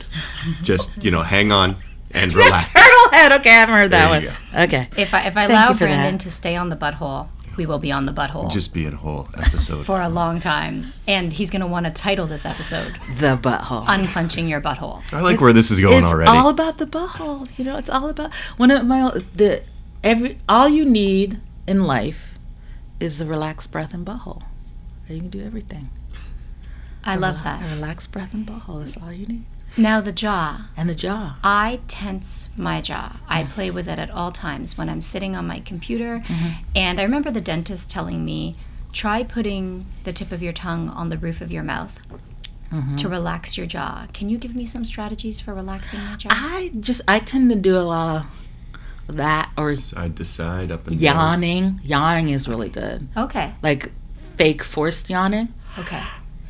Just 0.61 0.89
you 1.03 1.11
know, 1.11 1.23
hang 1.23 1.51
on 1.51 1.77
and 2.13 2.33
relax. 2.35 2.67
turtle 2.71 3.11
head. 3.11 3.31
Okay, 3.33 3.49
I 3.49 3.53
haven't 3.53 3.75
heard 3.75 3.91
that 3.91 4.09
one. 4.09 4.63
Okay. 4.63 4.89
If 4.97 5.13
I 5.13 5.21
if 5.27 5.37
I 5.37 5.45
allow 5.45 5.73
Brandon 5.73 6.17
to 6.19 6.31
stay 6.31 6.55
on 6.55 6.69
the 6.69 6.75
butthole, 6.75 7.29
we 7.57 7.65
will 7.65 7.79
be 7.79 7.91
on 7.91 8.05
the 8.05 8.11
butthole. 8.13 8.51
Just 8.51 8.73
be 8.73 8.85
a 8.85 8.91
whole 8.91 9.27
episode. 9.37 9.85
For 9.85 10.01
a 10.01 10.09
long 10.09 10.39
time. 10.39 10.93
And 11.07 11.33
he's 11.33 11.49
going 11.49 11.61
to 11.61 11.67
want 11.67 11.85
to 11.85 11.91
title 11.91 12.27
this 12.27 12.45
episode 12.45 12.93
The 13.17 13.37
Butthole. 13.37 13.85
Unclenching 13.87 14.47
Your 14.47 14.61
Butthole. 14.61 15.01
I 15.11 15.21
like 15.21 15.33
it's, 15.33 15.41
where 15.41 15.53
this 15.53 15.71
is 15.71 15.79
going 15.79 16.03
it's 16.03 16.11
already. 16.11 16.31
It's 16.31 16.37
all 16.37 16.49
about 16.49 16.77
the 16.77 16.85
butthole. 16.85 17.57
You 17.57 17.65
know, 17.65 17.77
it's 17.77 17.89
all 17.89 18.09
about 18.09 18.33
one 18.57 18.71
of 18.71 18.85
my 18.85 19.11
the 19.35 19.63
every 20.03 20.39
all 20.47 20.69
you 20.69 20.85
need 20.85 21.39
in 21.67 21.83
life 21.83 22.39
is 22.99 23.19
a 23.19 23.25
relaxed 23.25 23.71
breath 23.71 23.93
and 23.93 24.05
butthole. 24.05 24.43
And 25.07 25.17
you 25.17 25.21
can 25.23 25.29
do 25.29 25.45
everything. 25.45 25.89
I 27.03 27.15
a 27.15 27.19
love 27.19 27.43
that. 27.43 27.63
A 27.63 27.75
relaxed 27.75 28.11
breath 28.11 28.33
and 28.33 28.47
butthole. 28.47 28.79
That's 28.79 28.97
all 28.97 29.11
you 29.11 29.25
need. 29.25 29.45
Now 29.77 30.01
the 30.01 30.11
jaw. 30.11 30.67
And 30.75 30.89
the 30.89 30.95
jaw. 30.95 31.37
I 31.43 31.79
tense 31.87 32.49
my 32.57 32.81
jaw. 32.81 33.17
I 33.27 33.43
play 33.45 33.71
with 33.71 33.87
it 33.87 33.99
at 33.99 34.11
all 34.11 34.31
times 34.31 34.77
when 34.77 34.89
I'm 34.89 35.01
sitting 35.01 35.35
on 35.35 35.47
my 35.47 35.59
computer. 35.59 36.19
Mm-hmm. 36.25 36.49
And 36.75 36.99
I 36.99 37.03
remember 37.03 37.31
the 37.31 37.41
dentist 37.41 37.89
telling 37.89 38.25
me, 38.25 38.55
try 38.91 39.23
putting 39.23 39.85
the 40.03 40.11
tip 40.11 40.31
of 40.31 40.41
your 40.41 40.53
tongue 40.53 40.89
on 40.89 41.09
the 41.09 41.17
roof 41.17 41.41
of 41.41 41.51
your 41.51 41.63
mouth. 41.63 42.01
Mm-hmm. 42.71 42.95
To 42.97 43.09
relax 43.09 43.57
your 43.57 43.67
jaw. 43.67 44.07
Can 44.13 44.29
you 44.29 44.37
give 44.37 44.55
me 44.55 44.65
some 44.65 44.85
strategies 44.85 45.41
for 45.41 45.53
relaxing 45.53 45.99
my 45.99 46.15
jaw? 46.15 46.29
I 46.31 46.71
just 46.79 47.01
I 47.05 47.19
tend 47.19 47.49
to 47.49 47.57
do 47.57 47.77
a 47.77 47.83
lot 47.83 48.25
of 49.09 49.17
that 49.17 49.51
or 49.57 49.75
side 49.75 50.15
to 50.15 50.23
side, 50.23 50.71
up 50.71 50.87
and 50.87 50.95
yawning. 50.95 51.63
Down. 51.63 51.79
Yawning 51.83 52.29
is 52.29 52.47
really 52.47 52.69
good. 52.69 53.09
Okay. 53.17 53.53
Like 53.61 53.91
fake 54.37 54.63
forced 54.63 55.09
yawning. 55.09 55.53
Okay. 55.77 56.01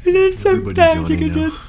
And 0.05 0.15
then 0.15 0.37
sometimes 0.37 1.09
you 1.09 1.17
can 1.17 1.29
now. 1.29 1.33
just. 1.33 1.59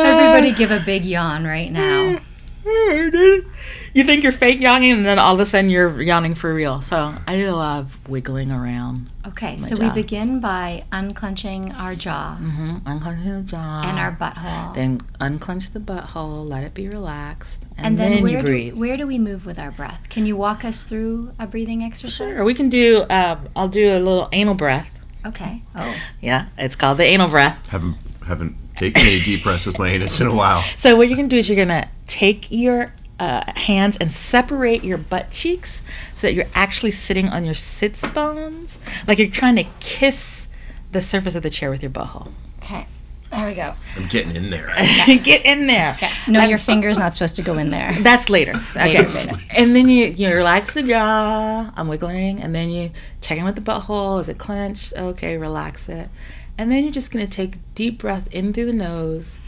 Everybody 0.00 0.52
give 0.52 0.70
a 0.70 0.80
big 0.80 1.04
yawn 1.04 1.44
right 1.44 1.70
now. 1.70 2.18
you 2.66 4.02
think 4.02 4.24
you're 4.24 4.32
fake 4.32 4.60
yawning, 4.60 4.90
and 4.90 5.06
then 5.06 5.20
all 5.20 5.34
of 5.34 5.40
a 5.40 5.46
sudden 5.46 5.70
you're 5.70 6.02
yawning 6.02 6.34
for 6.34 6.52
real. 6.52 6.82
So 6.82 7.14
I 7.24 7.36
do 7.36 7.48
a 7.48 7.52
lot 7.52 7.78
of 7.78 8.08
wiggling 8.08 8.50
around. 8.50 9.08
Okay, 9.24 9.56
so 9.58 9.76
jaw. 9.76 9.88
we 9.88 10.02
begin 10.02 10.40
by 10.40 10.82
unclenching 10.90 11.72
our 11.72 11.94
jaw. 11.94 12.36
Mm-hmm. 12.40 12.78
Unclenching 12.84 13.42
the 13.42 13.42
jaw. 13.42 13.82
And 13.84 13.98
our 14.00 14.10
butthole. 14.10 14.74
Then 14.74 15.00
unclench 15.20 15.70
the 15.70 15.78
butthole, 15.78 16.48
let 16.48 16.64
it 16.64 16.74
be 16.74 16.88
relaxed. 16.88 17.62
And, 17.76 17.86
and 17.86 17.98
then, 17.98 18.10
then, 18.10 18.22
where 18.24 18.38
you 18.38 18.42
breathe. 18.42 18.74
Do, 18.74 18.80
where 18.80 18.96
do 18.96 19.06
we 19.06 19.20
move 19.20 19.46
with 19.46 19.60
our 19.60 19.70
breath? 19.70 20.08
Can 20.08 20.26
you 20.26 20.36
walk 20.36 20.64
us 20.64 20.82
through 20.82 21.32
a 21.38 21.46
breathing 21.46 21.84
exercise? 21.84 22.16
Sure, 22.16 22.44
we 22.44 22.54
can 22.54 22.68
do, 22.68 23.02
uh, 23.02 23.38
I'll 23.54 23.68
do 23.68 23.90
a 23.90 24.00
little 24.00 24.28
anal 24.32 24.54
breath. 24.54 24.98
Okay. 25.24 25.62
Oh. 25.76 25.96
Yeah, 26.20 26.46
it's 26.58 26.74
called 26.74 26.98
the 26.98 27.04
anal 27.04 27.28
breath. 27.28 27.68
Haven't, 27.68 27.96
haven't 28.26 28.56
taken 28.76 29.02
any 29.06 29.20
deep 29.20 29.42
breaths 29.42 29.66
with 29.66 29.78
my 29.78 29.88
anus 29.88 30.20
in 30.20 30.26
a 30.26 30.34
while. 30.34 30.62
So 30.76 30.96
what 30.96 31.08
you're 31.08 31.16
going 31.16 31.28
to 31.28 31.34
do 31.34 31.40
is 31.40 31.48
you're 31.48 31.56
going 31.56 31.68
to 31.68 31.88
take 32.06 32.50
your 32.50 32.92
uh, 33.18 33.50
hands 33.58 33.96
and 33.96 34.12
separate 34.12 34.84
your 34.84 34.98
butt 34.98 35.30
cheeks 35.30 35.82
so 36.14 36.26
that 36.26 36.34
you're 36.34 36.48
actually 36.54 36.90
sitting 36.90 37.28
on 37.28 37.44
your 37.44 37.54
sits 37.54 38.06
bones, 38.08 38.78
like 39.06 39.18
you're 39.18 39.28
trying 39.28 39.56
to 39.56 39.64
kiss 39.80 40.46
the 40.92 41.00
surface 41.00 41.34
of 41.34 41.42
the 41.42 41.50
chair 41.50 41.70
with 41.70 41.82
your 41.82 41.90
butthole. 41.90 42.32
Okay. 42.58 42.86
There 43.30 43.46
we 43.48 43.54
go. 43.54 43.74
I'm 43.96 44.06
getting 44.06 44.36
in 44.36 44.50
there. 44.50 44.72
Get 45.06 45.44
in 45.44 45.66
there. 45.66 45.90
Okay. 45.90 46.10
No, 46.28 46.44
um, 46.44 46.48
your 46.48 46.58
finger's 46.58 46.96
not 46.96 47.14
supposed 47.14 47.34
to 47.36 47.42
go 47.42 47.58
in 47.58 47.70
there. 47.70 47.92
That's 48.00 48.30
later. 48.30 48.54
Okay. 48.76 49.04
and 49.50 49.74
then 49.74 49.88
you 49.88 50.06
you 50.06 50.32
relax 50.32 50.74
the 50.74 50.82
jaw. 50.82 51.72
I'm 51.76 51.88
wiggling, 51.88 52.40
and 52.40 52.54
then 52.54 52.70
you 52.70 52.92
check 53.20 53.36
in 53.36 53.44
with 53.44 53.56
the 53.56 53.60
butthole. 53.60 54.20
Is 54.20 54.28
it 54.28 54.38
clenched? 54.38 54.92
Okay, 54.96 55.36
relax 55.36 55.88
it. 55.88 56.08
And 56.58 56.70
then 56.70 56.84
you're 56.84 56.92
just 56.92 57.10
gonna 57.10 57.26
take 57.26 57.56
a 57.56 57.60
deep 57.74 57.98
breath 57.98 58.28
in 58.32 58.52
through 58.52 58.66
the 58.66 58.72
nose, 58.72 59.40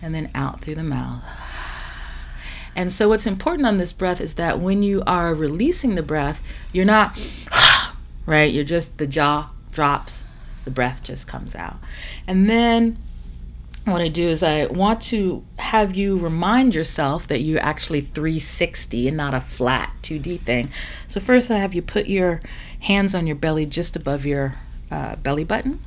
and 0.00 0.14
then 0.14 0.30
out 0.34 0.60
through 0.60 0.74
the 0.74 0.82
mouth. 0.82 1.22
And 2.74 2.92
so, 2.92 3.08
what's 3.08 3.26
important 3.26 3.66
on 3.66 3.78
this 3.78 3.92
breath 3.92 4.20
is 4.20 4.34
that 4.34 4.60
when 4.60 4.82
you 4.82 5.02
are 5.06 5.34
releasing 5.34 5.94
the 5.94 6.02
breath, 6.02 6.42
you're 6.72 6.84
not, 6.84 7.20
right? 8.26 8.52
You're 8.52 8.64
just, 8.64 8.98
the 8.98 9.06
jaw 9.06 9.50
drops, 9.72 10.24
the 10.64 10.70
breath 10.70 11.02
just 11.02 11.28
comes 11.28 11.54
out. 11.54 11.76
And 12.26 12.48
then, 12.48 12.96
what 13.84 14.00
I 14.00 14.08
do 14.08 14.28
is 14.28 14.42
I 14.42 14.66
want 14.66 15.02
to 15.02 15.44
have 15.58 15.94
you 15.94 16.16
remind 16.16 16.74
yourself 16.74 17.26
that 17.26 17.40
you're 17.40 17.60
actually 17.60 18.00
360 18.00 19.08
and 19.08 19.16
not 19.16 19.34
a 19.34 19.40
flat 19.40 19.92
2D 20.02 20.40
thing. 20.40 20.70
So, 21.06 21.20
first, 21.20 21.50
I 21.50 21.58
have 21.58 21.74
you 21.74 21.82
put 21.82 22.06
your 22.06 22.40
hands 22.80 23.14
on 23.14 23.26
your 23.26 23.36
belly 23.36 23.66
just 23.66 23.96
above 23.96 24.24
your 24.24 24.56
uh, 24.90 25.16
belly 25.16 25.44
button. 25.44 25.80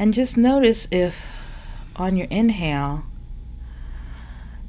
And 0.00 0.14
just 0.14 0.38
notice 0.38 0.88
if 0.90 1.26
on 1.94 2.16
your 2.16 2.26
inhale, 2.28 3.04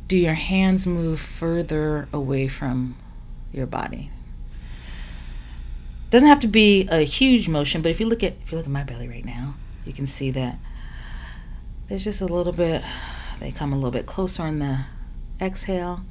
do 0.06 0.18
your 0.18 0.34
hands 0.34 0.86
move 0.86 1.22
further 1.22 2.10
away 2.12 2.50
from 2.50 2.98
your 3.54 3.66
body? 3.66 4.12
Doesn't 6.10 6.28
have 6.28 6.42
to 6.42 6.50
be 6.50 6.86
a 6.92 7.04
huge 7.04 7.48
motion, 7.48 7.82
but 7.82 7.88
if 7.88 8.02
you 8.02 8.08
look 8.08 8.22
at 8.24 8.34
if 8.44 8.52
you 8.52 8.58
look 8.58 8.68
at 8.68 8.72
my 8.74 8.84
belly 8.84 9.08
right 9.08 9.24
now, 9.24 9.56
you 9.86 9.94
can 9.94 10.06
see 10.06 10.32
that 10.32 10.60
there's 11.88 12.04
just 12.04 12.20
a 12.20 12.26
little 12.26 12.52
bit 12.52 12.84
they 13.40 13.54
come 13.54 13.72
a 13.72 13.78
little 13.78 13.90
bit 13.90 14.06
closer 14.06 14.44
on 14.44 14.60
the 14.60 14.82
exhale. 15.40 16.02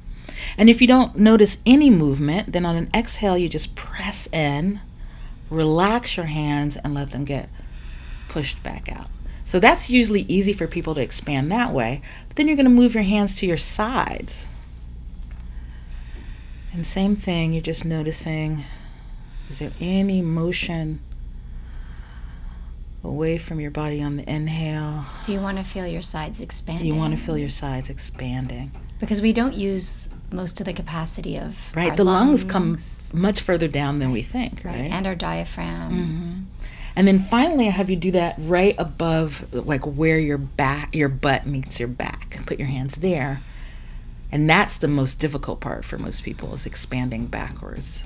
And 0.56 0.70
if 0.70 0.80
you 0.80 0.86
don't 0.86 1.16
notice 1.16 1.58
any 1.66 1.90
movement, 1.90 2.54
then 2.54 2.64
on 2.64 2.74
an 2.74 2.88
exhale 2.94 3.36
you 3.36 3.50
just 3.50 3.74
press 3.74 4.28
in, 4.32 4.80
relax 5.50 6.16
your 6.16 6.24
hands 6.24 6.78
and 6.78 6.94
let 6.94 7.10
them 7.10 7.26
get 7.26 7.50
pushed 8.30 8.62
back 8.62 8.90
out. 8.90 9.08
So 9.44 9.58
that's 9.58 9.90
usually 9.90 10.22
easy 10.22 10.52
for 10.52 10.68
people 10.68 10.94
to 10.94 11.00
expand 11.00 11.50
that 11.50 11.72
way. 11.72 12.00
But 12.28 12.36
then 12.36 12.46
you're 12.46 12.56
going 12.56 12.64
to 12.64 12.70
move 12.70 12.94
your 12.94 13.02
hands 13.02 13.34
to 13.36 13.46
your 13.46 13.56
sides. 13.56 14.46
And 16.72 16.86
same 16.86 17.16
thing, 17.16 17.52
you're 17.52 17.60
just 17.62 17.84
noticing 17.84 18.64
is 19.48 19.58
there 19.58 19.72
any 19.80 20.22
motion 20.22 21.00
away 23.02 23.38
from 23.38 23.58
your 23.58 23.72
body 23.72 24.00
on 24.00 24.16
the 24.16 24.30
inhale? 24.30 25.04
So 25.16 25.32
you 25.32 25.40
want 25.40 25.58
to 25.58 25.64
feel 25.64 25.88
your 25.88 26.02
sides 26.02 26.40
expanding. 26.40 26.86
You 26.86 26.94
want 26.94 27.18
to 27.18 27.22
feel 27.22 27.36
your 27.36 27.48
sides 27.48 27.90
expanding. 27.90 28.70
Because 29.00 29.20
we 29.20 29.32
don't 29.32 29.54
use 29.54 30.08
most 30.30 30.60
of 30.60 30.66
the 30.66 30.72
capacity 30.72 31.36
of 31.36 31.74
right 31.74 31.96
the 31.96 32.04
lungs, 32.04 32.44
lungs 32.44 33.12
come 33.12 33.20
much 33.20 33.40
further 33.40 33.66
down 33.66 33.98
than 33.98 34.12
we 34.12 34.22
think 34.22 34.62
right, 34.64 34.76
right? 34.76 34.90
and 34.90 35.04
our 35.04 35.16
diaphragm 35.16 35.92
mm-hmm. 35.92 36.59
And 37.00 37.08
then 37.08 37.18
finally, 37.18 37.66
I 37.66 37.70
have 37.70 37.88
you 37.88 37.96
do 37.96 38.10
that 38.10 38.34
right 38.36 38.74
above, 38.76 39.54
like 39.54 39.86
where 39.86 40.18
your 40.18 40.36
back, 40.36 40.94
your 40.94 41.08
butt 41.08 41.46
meets 41.46 41.80
your 41.80 41.88
back. 41.88 42.38
Put 42.44 42.58
your 42.58 42.68
hands 42.68 42.96
there. 42.96 43.40
And 44.30 44.50
that's 44.50 44.76
the 44.76 44.86
most 44.86 45.18
difficult 45.18 45.60
part 45.60 45.86
for 45.86 45.96
most 45.96 46.24
people 46.24 46.52
is 46.52 46.66
expanding 46.66 47.24
backwards. 47.24 48.02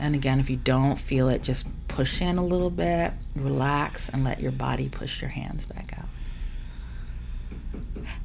And 0.00 0.16
again, 0.16 0.40
if 0.40 0.50
you 0.50 0.56
don't 0.56 0.98
feel 0.98 1.28
it, 1.28 1.44
just 1.44 1.68
push 1.86 2.20
in 2.20 2.36
a 2.36 2.44
little 2.44 2.68
bit, 2.68 3.12
relax, 3.36 4.08
and 4.08 4.24
let 4.24 4.40
your 4.40 4.50
body 4.50 4.88
push 4.88 5.20
your 5.20 5.30
hands 5.30 5.64
back 5.64 5.94
out. 5.96 6.08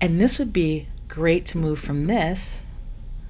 And 0.02 0.20
this 0.20 0.40
would 0.40 0.52
be 0.52 0.88
great 1.08 1.46
to 1.46 1.60
move 1.60 1.78
from 1.78 2.08
this 2.08 2.65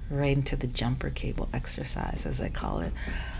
right 0.09 0.35
into 0.35 0.55
the 0.55 0.67
jumper 0.67 1.09
cable 1.09 1.49
exercise, 1.53 2.25
as 2.25 2.39
I 2.39 2.49
call 2.49 2.79
it. 2.79 2.93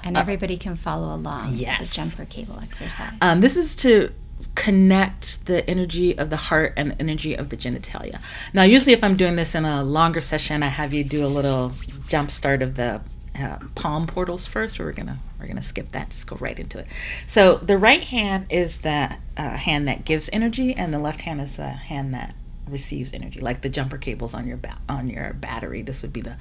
And 0.03 0.17
uh, 0.17 0.19
everybody 0.19 0.55
uh, 0.55 0.59
can 0.59 0.75
follow 0.75 1.15
along 1.15 1.53
yes. 1.53 1.79
with 1.79 1.89
the 1.89 1.95
jumper 1.95 2.25
cable 2.25 2.59
exercise. 2.61 3.13
Um, 3.21 3.41
this 3.41 3.55
is 3.55 3.75
to 3.77 4.11
connect 4.55 5.45
the 5.45 5.67
energy 5.69 6.17
of 6.17 6.29
the 6.29 6.37
heart 6.37 6.73
and 6.75 6.91
the 6.91 6.99
energy 6.99 7.35
of 7.35 7.49
the 7.49 7.57
genitalia. 7.57 8.21
Now, 8.53 8.63
usually, 8.63 8.93
if 8.93 9.03
I'm 9.03 9.15
doing 9.15 9.35
this 9.35 9.55
in 9.55 9.65
a 9.65 9.83
longer 9.83 10.21
session, 10.21 10.63
I 10.63 10.67
have 10.67 10.93
you 10.93 11.03
do 11.03 11.25
a 11.25 11.27
little 11.27 11.73
jump 12.07 12.31
start 12.31 12.61
of 12.61 12.75
the 12.75 13.01
uh, 13.37 13.57
palm 13.75 14.07
portals 14.07 14.45
first. 14.45 14.79
We're 14.79 14.91
gonna 14.93 15.19
we're 15.39 15.47
gonna 15.47 15.61
skip 15.61 15.89
that. 15.89 16.09
Just 16.09 16.27
go 16.27 16.37
right 16.39 16.57
into 16.57 16.79
it. 16.79 16.87
So 17.27 17.57
the 17.57 17.77
right 17.77 18.03
hand 18.03 18.47
is 18.49 18.79
the 18.79 19.17
uh, 19.37 19.49
hand 19.57 19.87
that 19.87 20.05
gives 20.05 20.29
energy, 20.31 20.73
and 20.73 20.93
the 20.93 20.99
left 20.99 21.21
hand 21.21 21.41
is 21.41 21.57
the 21.57 21.69
hand 21.69 22.13
that 22.13 22.35
receives 22.69 23.13
energy, 23.13 23.39
like 23.39 23.61
the 23.61 23.69
jumper 23.69 23.97
cables 23.97 24.33
on 24.33 24.47
your 24.47 24.57
ba- 24.57 24.77
on 24.89 25.09
your 25.09 25.33
battery. 25.33 25.81
This 25.81 26.01
would 26.01 26.13
be 26.13 26.21
the 26.21 26.37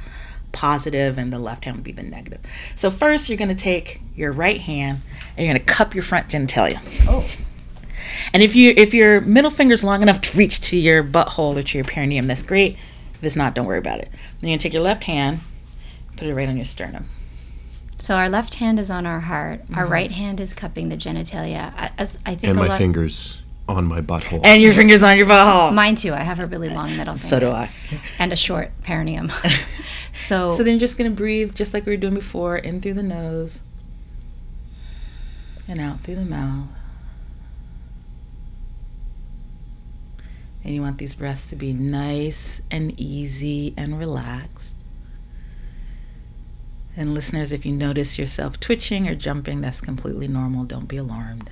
positive 0.53 1.19
and 1.19 1.33
the 1.33 1.39
left 1.39 1.65
hand 1.65 1.77
would 1.77 1.85
be 1.85 1.93
the 1.93 2.03
negative. 2.03 2.41
So 2.77 2.91
first 2.91 3.29
you're 3.29 3.39
going 3.39 3.49
to 3.49 3.55
take 3.55 4.01
your 4.15 4.33
right 4.33 4.61
hand 4.61 5.03
and 5.37 5.45
you're 5.45 5.53
going 5.53 5.65
to 5.65 5.73
cup 5.73 5.95
your 5.95 6.05
front 6.05 6.29
genitalia. 6.29 6.81
Oh. 7.09 7.29
And 8.33 8.43
if 8.43 8.55
you 8.55 8.73
if 8.77 8.95
your 8.95 9.21
middle 9.21 9.51
finger's 9.51 9.85
long 9.85 10.03
enough 10.03 10.21
to 10.23 10.39
reach 10.39 10.61
to 10.63 10.77
your 10.77 11.03
butthole 11.03 11.57
or 11.57 11.63
to 11.63 11.79
your 11.79 11.85
perineum, 11.85 12.27
that's 12.27 12.43
great. 12.43 12.77
If 13.15 13.25
it's 13.25 13.37
not, 13.37 13.55
don't 13.55 13.67
worry 13.67 13.79
about 13.79 14.01
it. 14.01 14.09
Then 14.11 14.51
you're 14.51 14.51
going 14.51 14.59
to 14.59 14.63
take 14.63 14.73
your 14.73 14.83
left 14.83 15.05
hand, 15.05 15.41
put 16.17 16.29
it 16.29 16.35
right 16.35 16.49
on 16.49 16.57
your 16.57 16.65
sternum. 16.65 17.09
So 17.99 18.15
our 18.15 18.29
left 18.29 18.57
hand 18.57 18.79
is 18.79 18.91
on 18.91 19.07
our 19.07 19.21
heart. 19.21 19.63
Mm-hmm. 19.63 19.77
Our 19.77 19.87
right 19.87 20.11
hand 20.11 20.41
is 20.41 20.53
cupping 20.53 20.89
the 20.89 20.97
genitalia. 20.97 21.73
As 21.97 22.19
I 22.27 22.35
think 22.35 22.51
and 22.51 22.59
my 22.59 22.77
fingers 22.77 23.43
on 23.69 23.87
my 23.87 24.01
butthole. 24.01 24.41
And 24.45 24.61
your 24.61 24.75
fingers 24.75 25.03
on 25.03 25.17
your 25.17 25.27
butthole. 25.27 25.73
Mine 25.73 25.97
too. 25.97 26.13
I 26.13 26.21
have 26.21 26.39
a 26.39 26.47
really 26.47 26.69
long 26.69 26.97
middle 26.97 27.15
finger. 27.15 27.27
So 27.27 27.41
do 27.41 27.51
I. 27.51 27.71
And 28.19 28.33
a 28.33 28.37
short 28.37 28.71
perineum. 28.83 29.33
so 30.15 30.53
So 30.53 30.59
then 30.59 30.75
you're 30.75 30.81
just 30.81 30.99
gonna 30.99 31.11
breathe 31.11 31.55
just 31.55 31.73
like 31.73 31.87
we 31.87 31.93
were 31.93 31.97
doing 31.97 32.15
before, 32.15 32.57
in 32.57 32.81
through 32.81 32.95
the 32.95 33.03
nose 33.03 33.61
and 35.67 35.81
out 35.81 36.01
through 36.03 36.17
the 36.17 36.25
mouth. 36.25 36.69
And 40.63 40.75
you 40.75 40.81
want 40.81 40.99
these 40.99 41.15
breaths 41.15 41.45
to 41.47 41.57
be 41.57 41.73
nice 41.75 42.63
and 42.71 42.99
easy 42.99 43.75
and 43.77 43.99
relaxed. 43.99 44.75
And 46.97 47.13
listeners, 47.13 47.53
if 47.53 47.67
you 47.67 47.73
notice 47.73 48.19
yourself 48.19 48.61
twitching 48.61 49.09
or 49.09 49.15
jumping, 49.15 49.61
that's 49.61 49.81
completely 49.81 50.29
normal. 50.29 50.65
Don't 50.65 50.87
be 50.87 50.97
alarmed. 50.97 51.51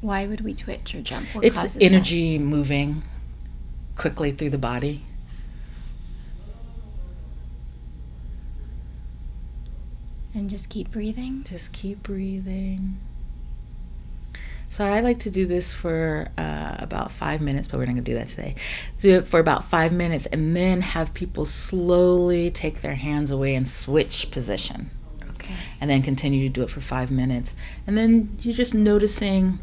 Why 0.00 0.26
would 0.26 0.40
we 0.40 0.54
twitch 0.54 0.94
or 0.94 1.02
jump? 1.02 1.28
What 1.34 1.44
it's 1.44 1.76
energy 1.80 2.38
that? 2.38 2.44
moving 2.44 3.02
quickly 3.96 4.30
through 4.30 4.50
the 4.50 4.58
body. 4.58 5.04
And 10.34 10.48
just 10.48 10.68
keep 10.68 10.90
breathing? 10.90 11.44
Just 11.48 11.72
keep 11.72 12.02
breathing. 12.02 12.98
So 14.70 14.84
I 14.84 15.00
like 15.00 15.18
to 15.20 15.30
do 15.30 15.46
this 15.46 15.72
for 15.72 16.28
uh, 16.36 16.76
about 16.78 17.10
five 17.10 17.40
minutes, 17.40 17.68
but 17.68 17.78
we're 17.78 17.86
not 17.86 17.92
going 17.92 18.04
to 18.04 18.10
do 18.10 18.14
that 18.14 18.28
today. 18.28 18.54
Do 19.00 19.16
it 19.16 19.26
for 19.26 19.40
about 19.40 19.64
five 19.64 19.92
minutes 19.92 20.26
and 20.26 20.54
then 20.54 20.82
have 20.82 21.14
people 21.14 21.46
slowly 21.46 22.50
take 22.50 22.82
their 22.82 22.94
hands 22.94 23.30
away 23.30 23.54
and 23.54 23.66
switch 23.66 24.30
position. 24.30 24.90
And 25.80 25.90
then 25.90 26.02
continue 26.02 26.48
to 26.48 26.52
do 26.52 26.62
it 26.62 26.70
for 26.70 26.80
five 26.80 27.10
minutes. 27.10 27.54
And 27.86 27.96
then 27.96 28.36
you're 28.40 28.54
just 28.54 28.74
noticing 28.74 29.58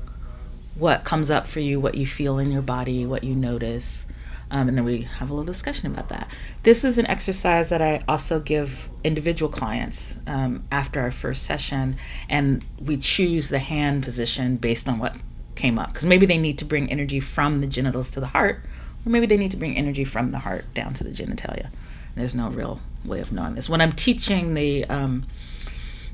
what 0.76 1.04
comes 1.04 1.32
up 1.32 1.48
for 1.48 1.60
you, 1.60 1.80
what 1.80 1.96
you 1.96 2.06
feel 2.06 2.38
in 2.38 2.52
your 2.52 2.62
body, 2.62 3.06
what 3.06 3.24
you 3.24 3.36
notice. 3.36 4.06
Um, 4.52 4.68
and 4.68 4.78
then 4.78 4.86
we 4.86 5.02
have 5.02 5.30
a 5.30 5.34
little 5.34 5.46
discussion 5.46 5.92
about 5.92 6.10
that. 6.10 6.30
This 6.64 6.84
is 6.84 6.98
an 6.98 7.08
exercise 7.08 7.70
that 7.70 7.82
I 7.82 8.00
also 8.08 8.40
give 8.40 8.90
individual 9.04 9.52
clients 9.52 10.18
um, 10.28 10.64
after 10.72 11.02
our 11.02 11.12
first 11.12 11.44
session, 11.44 11.96
and 12.30 12.64
we 12.80 12.98
choose 12.98 13.50
the 13.50 13.60
hand 13.60 14.04
position 14.04 14.58
based 14.58 14.88
on 14.88 15.00
what 15.00 15.18
came 15.56 15.80
up. 15.80 15.90
Because 15.90 16.06
maybe 16.06 16.26
they 16.26 16.38
need 16.38 16.60
to 16.60 16.66
bring 16.66 16.92
energy 16.92 17.20
from 17.20 17.62
the 17.62 17.68
genitals 17.68 18.10
to 18.10 18.20
the 18.20 18.28
heart, 18.28 18.62
or 19.06 19.10
maybe 19.10 19.26
they 19.26 19.38
need 19.38 19.52
to 19.52 19.58
bring 19.58 19.76
energy 19.76 20.04
from 20.04 20.32
the 20.32 20.40
heart 20.40 20.72
down 20.74 20.94
to 20.94 21.04
the 21.04 21.12
genitalia. 21.12 21.70
There's 22.16 22.36
no 22.36 22.50
real 22.50 22.82
way 23.04 23.20
of 23.20 23.32
knowing 23.32 23.56
this. 23.56 23.68
When 23.68 23.82
I'm 23.82 23.92
teaching 23.92 24.54
the 24.54 24.86
um, 24.86 25.26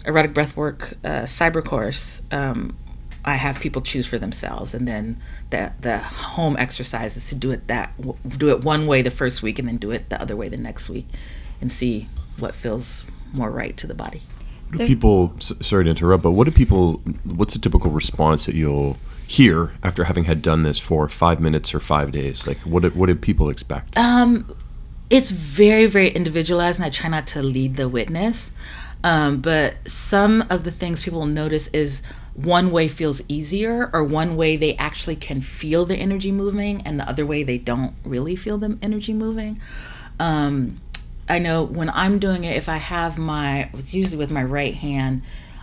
erotic 0.06 0.34
breathwork 0.34 0.94
uh, 1.04 1.24
cyber 1.24 1.64
course, 1.64 2.22
um, 2.32 2.78
I 3.24 3.36
have 3.36 3.60
people 3.60 3.82
choose 3.82 4.08
for 4.08 4.18
themselves, 4.18 4.74
and 4.74 4.88
then 4.88 5.22
the 5.52 5.74
the 5.80 6.00
home 6.00 6.56
exercise 6.58 7.16
is 7.16 7.30
to 7.30 7.36
do 7.36 7.52
it 7.52 7.68
that 7.68 7.94
do 8.38 8.50
it 8.50 8.64
one 8.64 8.88
way 8.88 9.02
the 9.02 9.12
first 9.12 9.44
week, 9.44 9.60
and 9.60 9.68
then 9.68 9.78
do 9.78 9.92
it 9.92 10.10
the 10.10 10.20
other 10.22 10.36
way 10.36 10.50
the 10.50 10.58
next 10.58 10.90
week, 10.90 11.08
and 11.60 11.72
see 11.72 12.10
what 12.40 12.56
feels 12.56 13.04
more 13.34 13.52
right 13.52 13.78
to 13.78 13.88
the 13.88 13.94
body. 13.94 14.24
What 14.70 14.80
do 14.80 14.88
people? 14.88 15.34
Sorry 15.40 15.84
to 15.84 15.90
interrupt, 15.90 16.24
but 16.24 16.32
what 16.32 16.46
do 16.46 16.52
people? 16.52 16.94
What's 17.24 17.54
the 17.54 17.60
typical 17.60 17.92
response 17.92 18.46
that 18.46 18.56
you'll 18.56 18.98
hear 19.28 19.72
after 19.84 20.06
having 20.06 20.24
had 20.24 20.42
done 20.42 20.64
this 20.64 20.80
for 20.80 21.08
five 21.08 21.40
minutes 21.40 21.76
or 21.76 21.80
five 21.80 22.12
days? 22.12 22.48
Like, 22.48 22.58
what 22.60 22.84
do, 22.84 22.90
what 22.90 23.06
do 23.06 23.16
people 23.16 23.50
expect? 23.50 23.98
Um, 23.98 24.52
it's 25.12 25.30
very 25.30 25.86
very 25.86 26.10
individualized, 26.10 26.80
and 26.80 26.86
I 26.86 26.90
try 26.90 27.10
not 27.10 27.28
to 27.28 27.44
lead 27.44 27.76
the 27.76 27.88
witness. 27.88 28.52
Um, 29.04 29.42
but 29.42 29.76
some 29.88 30.46
of 30.50 30.64
the 30.64 30.72
things 30.72 31.04
people 31.04 31.26
notice 31.26 31.68
is 31.70 32.02
one 32.34 32.72
way 32.72 32.88
feels 32.88 33.22
easier 33.28 33.90
or 33.94 34.04
one 34.04 34.36
way 34.36 34.56
they 34.56 34.76
actually 34.78 35.16
can 35.16 35.42
feel 35.42 35.86
the 35.86 35.96
energy 35.96 36.32
moving 36.32 36.82
and 36.84 37.00
the 37.00 37.08
other 37.08 37.26
way 37.26 37.44
they 37.44 37.58
don't 37.58 37.94
really 38.06 38.36
feel 38.36 38.58
the 38.58 38.78
energy 38.82 39.14
moving. 39.14 39.60
Um, 40.20 40.80
i 41.30 41.40
know 41.40 41.64
when 41.64 41.90
i'm 41.92 42.20
doing 42.20 42.44
it 42.44 42.58
if 42.58 42.68
i 42.68 42.78
have 42.78 43.18
my 43.18 43.70
it's 43.74 43.94
usually 43.94 44.18
with 44.18 44.32
my 44.32 44.44
right 44.44 44.76
hand 44.76 45.22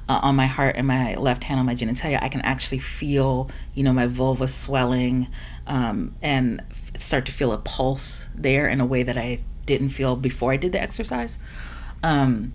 uh, 0.09 0.21
on 0.23 0.35
my 0.35 0.47
heart 0.47 0.77
and 0.77 0.87
my 0.87 1.15
left 1.17 1.45
hand 1.45 1.61
on 1.61 1.67
my 1.67 1.75
genitalia 1.75 2.19
i 2.23 2.29
can 2.29 2.41
actually 2.41 2.79
feel 2.79 3.51
you 3.75 3.83
know 3.83 3.93
my 3.93 4.07
vulva 4.07 4.49
swelling 4.49 5.29
um, 5.67 6.15
and 6.23 6.63
start 6.99 7.27
to 7.27 7.33
feel 7.33 7.53
a 7.53 7.59
pulse 7.59 8.29
there 8.35 8.69
in 8.69 8.81
a 8.81 8.87
way 8.87 9.03
that 9.03 9.19
i 9.19 9.41
didn't 9.67 9.91
feel 9.91 10.17
before 10.17 10.53
i 10.53 10.57
did 10.57 10.73
the 10.73 10.81
exercise. 10.81 11.39
Um, 12.03 12.55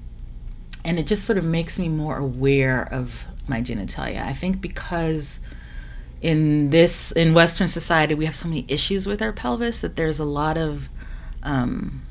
and 0.85 0.99
it 0.99 1.07
just 1.07 1.23
sort 1.23 1.37
of 1.37 1.43
makes 1.45 1.79
me 1.79 1.89
more 1.89 2.17
aware 2.17 2.83
of 2.91 3.25
my 3.47 3.61
genitalia. 3.61 4.23
I 4.23 4.33
think 4.33 4.61
because 4.61 5.39
in 6.21 6.69
this 6.69 7.11
in 7.11 7.33
Western 7.33 7.67
society 7.67 8.13
we 8.15 8.25
have 8.25 8.35
so 8.35 8.47
many 8.47 8.65
issues 8.67 9.07
with 9.07 9.21
our 9.21 9.33
pelvis 9.33 9.81
that 9.81 9.95
there's 9.95 10.19
a 10.19 10.25
lot 10.25 10.57
of 10.57 10.89
um, 11.43 12.01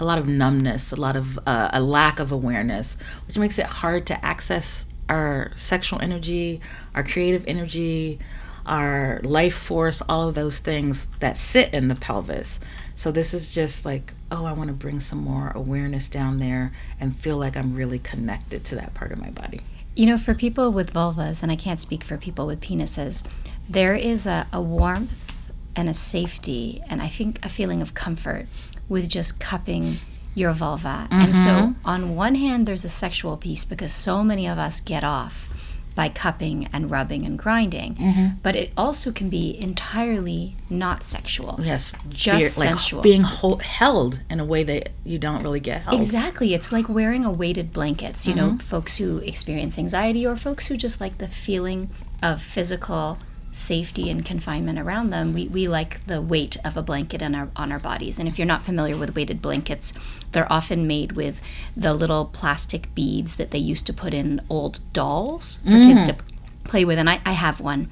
a 0.00 0.04
lot 0.04 0.18
of 0.18 0.26
numbness, 0.26 0.92
a 0.92 0.96
lot 0.96 1.16
of 1.16 1.38
uh, 1.46 1.70
a 1.72 1.80
lack 1.80 2.18
of 2.18 2.32
awareness, 2.32 2.96
which 3.26 3.38
makes 3.38 3.58
it 3.58 3.66
hard 3.66 4.06
to 4.06 4.24
access 4.24 4.86
our 5.08 5.52
sexual 5.54 6.00
energy, 6.00 6.60
our 6.94 7.04
creative 7.04 7.44
energy, 7.46 8.18
our 8.66 9.20
life 9.22 9.54
force, 9.54 10.02
all 10.08 10.28
of 10.28 10.34
those 10.34 10.58
things 10.58 11.08
that 11.20 11.36
sit 11.36 11.72
in 11.72 11.88
the 11.88 11.94
pelvis. 11.94 12.60
So 12.94 13.10
this 13.10 13.34
is 13.34 13.54
just 13.54 13.84
like, 13.84 14.12
oh, 14.30 14.44
I 14.44 14.52
want 14.52 14.68
to 14.68 14.74
bring 14.74 15.00
some 15.00 15.18
more 15.18 15.50
awareness 15.54 16.06
down 16.06 16.38
there 16.38 16.72
and 17.00 17.16
feel 17.16 17.36
like 17.36 17.56
I'm 17.56 17.74
really 17.74 17.98
connected 17.98 18.64
to 18.66 18.74
that 18.76 18.94
part 18.94 19.12
of 19.12 19.18
my 19.18 19.30
body. 19.30 19.60
You 19.94 20.06
know, 20.06 20.16
for 20.16 20.34
people 20.34 20.72
with 20.72 20.92
vulvas, 20.92 21.42
and 21.42 21.52
I 21.52 21.56
can't 21.56 21.78
speak 21.78 22.02
for 22.02 22.16
people 22.16 22.46
with 22.46 22.60
penises, 22.60 23.22
there 23.68 23.94
is 23.94 24.26
a, 24.26 24.46
a 24.52 24.60
warmth 24.60 25.32
and 25.76 25.88
a 25.88 25.94
safety, 25.94 26.82
and 26.88 27.02
I 27.02 27.08
think 27.08 27.44
a 27.44 27.48
feeling 27.48 27.82
of 27.82 27.94
comfort 27.94 28.46
with 28.88 29.08
just 29.08 29.38
cupping 29.38 29.96
your 30.34 30.52
vulva. 30.52 31.08
Mm-hmm. 31.10 31.20
And 31.20 31.36
so, 31.36 31.48
mm-hmm. 31.48 31.86
on 31.86 32.16
one 32.16 32.36
hand, 32.36 32.66
there's 32.66 32.84
a 32.84 32.88
sexual 32.88 33.36
piece 33.36 33.64
because 33.64 33.92
so 33.92 34.24
many 34.24 34.46
of 34.46 34.58
us 34.58 34.80
get 34.80 35.04
off 35.04 35.48
by 35.94 36.08
cupping 36.08 36.68
and 36.72 36.90
rubbing 36.90 37.24
and 37.24 37.38
grinding. 37.38 37.94
Mm-hmm. 37.94 38.26
But 38.42 38.56
it 38.56 38.72
also 38.76 39.12
can 39.12 39.28
be 39.28 39.56
entirely 39.58 40.56
not 40.70 41.02
sexual. 41.04 41.58
Yes, 41.62 41.92
just 42.08 42.58
fear, 42.58 42.68
sensual. 42.68 42.98
Like 42.98 43.04
being 43.04 43.22
hold, 43.22 43.62
held 43.62 44.20
in 44.30 44.40
a 44.40 44.44
way 44.44 44.64
that 44.64 44.90
you 45.04 45.18
don't 45.18 45.42
really 45.42 45.60
get 45.60 45.82
held. 45.82 45.96
Exactly. 45.96 46.54
It's 46.54 46.72
like 46.72 46.88
wearing 46.88 47.24
a 47.24 47.30
weighted 47.30 47.72
blankets. 47.72 48.26
You 48.26 48.34
mm-hmm. 48.34 48.52
know, 48.52 48.58
folks 48.58 48.96
who 48.96 49.18
experience 49.18 49.78
anxiety 49.78 50.26
or 50.26 50.36
folks 50.36 50.66
who 50.66 50.76
just 50.76 51.00
like 51.00 51.18
the 51.18 51.28
feeling 51.28 51.90
of 52.22 52.42
physical 52.42 53.18
safety 53.52 54.10
and 54.10 54.24
confinement 54.24 54.78
around 54.78 55.10
them, 55.10 55.34
we, 55.34 55.46
we 55.46 55.68
like 55.68 56.04
the 56.06 56.20
weight 56.20 56.56
of 56.64 56.76
a 56.76 56.82
blanket 56.82 57.22
on 57.22 57.34
our 57.34 57.50
on 57.54 57.70
our 57.70 57.78
bodies. 57.78 58.18
And 58.18 58.26
if 58.26 58.38
you're 58.38 58.46
not 58.46 58.64
familiar 58.64 58.96
with 58.96 59.14
weighted 59.14 59.42
blankets, 59.42 59.92
they're 60.32 60.50
often 60.50 60.86
made 60.86 61.12
with 61.12 61.40
the 61.76 61.94
little 61.94 62.24
plastic 62.24 62.92
beads 62.94 63.36
that 63.36 63.50
they 63.50 63.58
used 63.58 63.86
to 63.86 63.92
put 63.92 64.14
in 64.14 64.40
old 64.48 64.80
dolls 64.92 65.58
for 65.58 65.70
mm. 65.70 65.86
kids 65.86 66.02
to 66.04 66.16
play 66.64 66.84
with. 66.84 66.98
And 66.98 67.08
I, 67.08 67.20
I 67.26 67.32
have 67.32 67.60
one, 67.60 67.90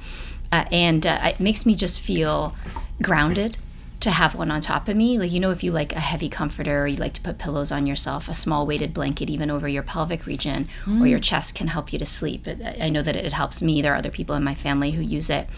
uh, 0.51 0.65
and 0.73 1.07
uh, 1.07 1.21
it 1.25 1.41
makes 1.41 1.67
me 1.67 1.75
just 1.75 2.01
feel 2.01 2.57
grounded 3.03 3.59
to 4.01 4.11
have 4.11 4.35
one 4.35 4.51
on 4.51 4.61
top 4.61 4.89
of 4.89 4.97
me. 4.97 5.19
Like, 5.19 5.31
you 5.31 5.41
know, 5.41 5.51
if 5.51 5.63
you 5.63 5.73
like 5.73 5.93
a 5.93 6.01
heavy 6.01 6.29
comforter 6.29 6.83
or 6.83 6.87
you 6.87 6.97
like 6.97 7.13
to 7.15 7.21
put 7.21 7.39
pillows 7.39 7.71
on 7.71 7.87
yourself, 7.87 8.29
a 8.29 8.35
small 8.35 8.67
weighted 8.67 8.95
blanket, 8.95 9.29
even 9.29 9.51
over 9.51 9.69
your 9.69 9.83
pelvic 9.83 10.27
region 10.27 10.69
mm. 10.85 11.03
or 11.03 11.07
your 11.07 11.21
chest, 11.21 11.55
can 11.55 11.69
help 11.69 11.93
you 11.93 11.99
to 11.99 12.07
sleep. 12.07 12.49
I 12.81 12.89
know 12.89 13.03
that 13.03 13.15
it 13.15 13.33
helps 13.33 13.63
me. 13.63 13.83
There 13.83 13.93
are 13.93 13.97
other 13.97 14.11
people 14.11 14.35
in 14.35 14.43
my 14.43 14.55
family 14.55 14.93
who 14.93 15.03
use 15.03 15.29
it. 15.29 15.49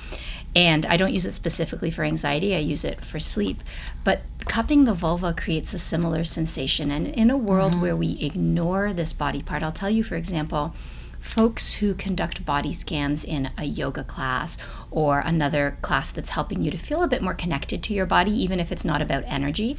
And 0.54 0.84
I 0.86 0.96
don't 0.96 1.14
use 1.14 1.24
it 1.24 1.32
specifically 1.32 1.90
for 1.90 2.02
anxiety, 2.02 2.54
I 2.54 2.58
use 2.58 2.84
it 2.84 3.02
for 3.02 3.18
sleep. 3.18 3.62
But 4.04 4.20
cupping 4.40 4.84
the 4.84 4.92
vulva 4.92 5.32
creates 5.32 5.72
a 5.72 5.78
similar 5.78 6.24
sensation. 6.24 6.90
And 6.90 7.06
in 7.06 7.30
a 7.30 7.38
world 7.38 7.74
mm. 7.74 7.80
where 7.80 7.96
we 7.96 8.18
ignore 8.20 8.92
this 8.92 9.12
body 9.12 9.42
part, 9.42 9.62
I'll 9.62 9.72
tell 9.72 9.88
you, 9.88 10.02
for 10.02 10.16
example, 10.16 10.74
folks 11.22 11.74
who 11.74 11.94
conduct 11.94 12.44
body 12.44 12.72
scans 12.72 13.24
in 13.24 13.50
a 13.56 13.64
yoga 13.64 14.02
class 14.04 14.58
or 14.90 15.20
another 15.20 15.78
class 15.80 16.10
that's 16.10 16.30
helping 16.30 16.62
you 16.62 16.70
to 16.70 16.76
feel 16.76 17.02
a 17.02 17.08
bit 17.08 17.22
more 17.22 17.32
connected 17.32 17.82
to 17.82 17.94
your 17.94 18.04
body, 18.04 18.32
even 18.32 18.60
if 18.60 18.72
it's 18.72 18.84
not 18.84 19.00
about 19.00 19.22
energy, 19.26 19.78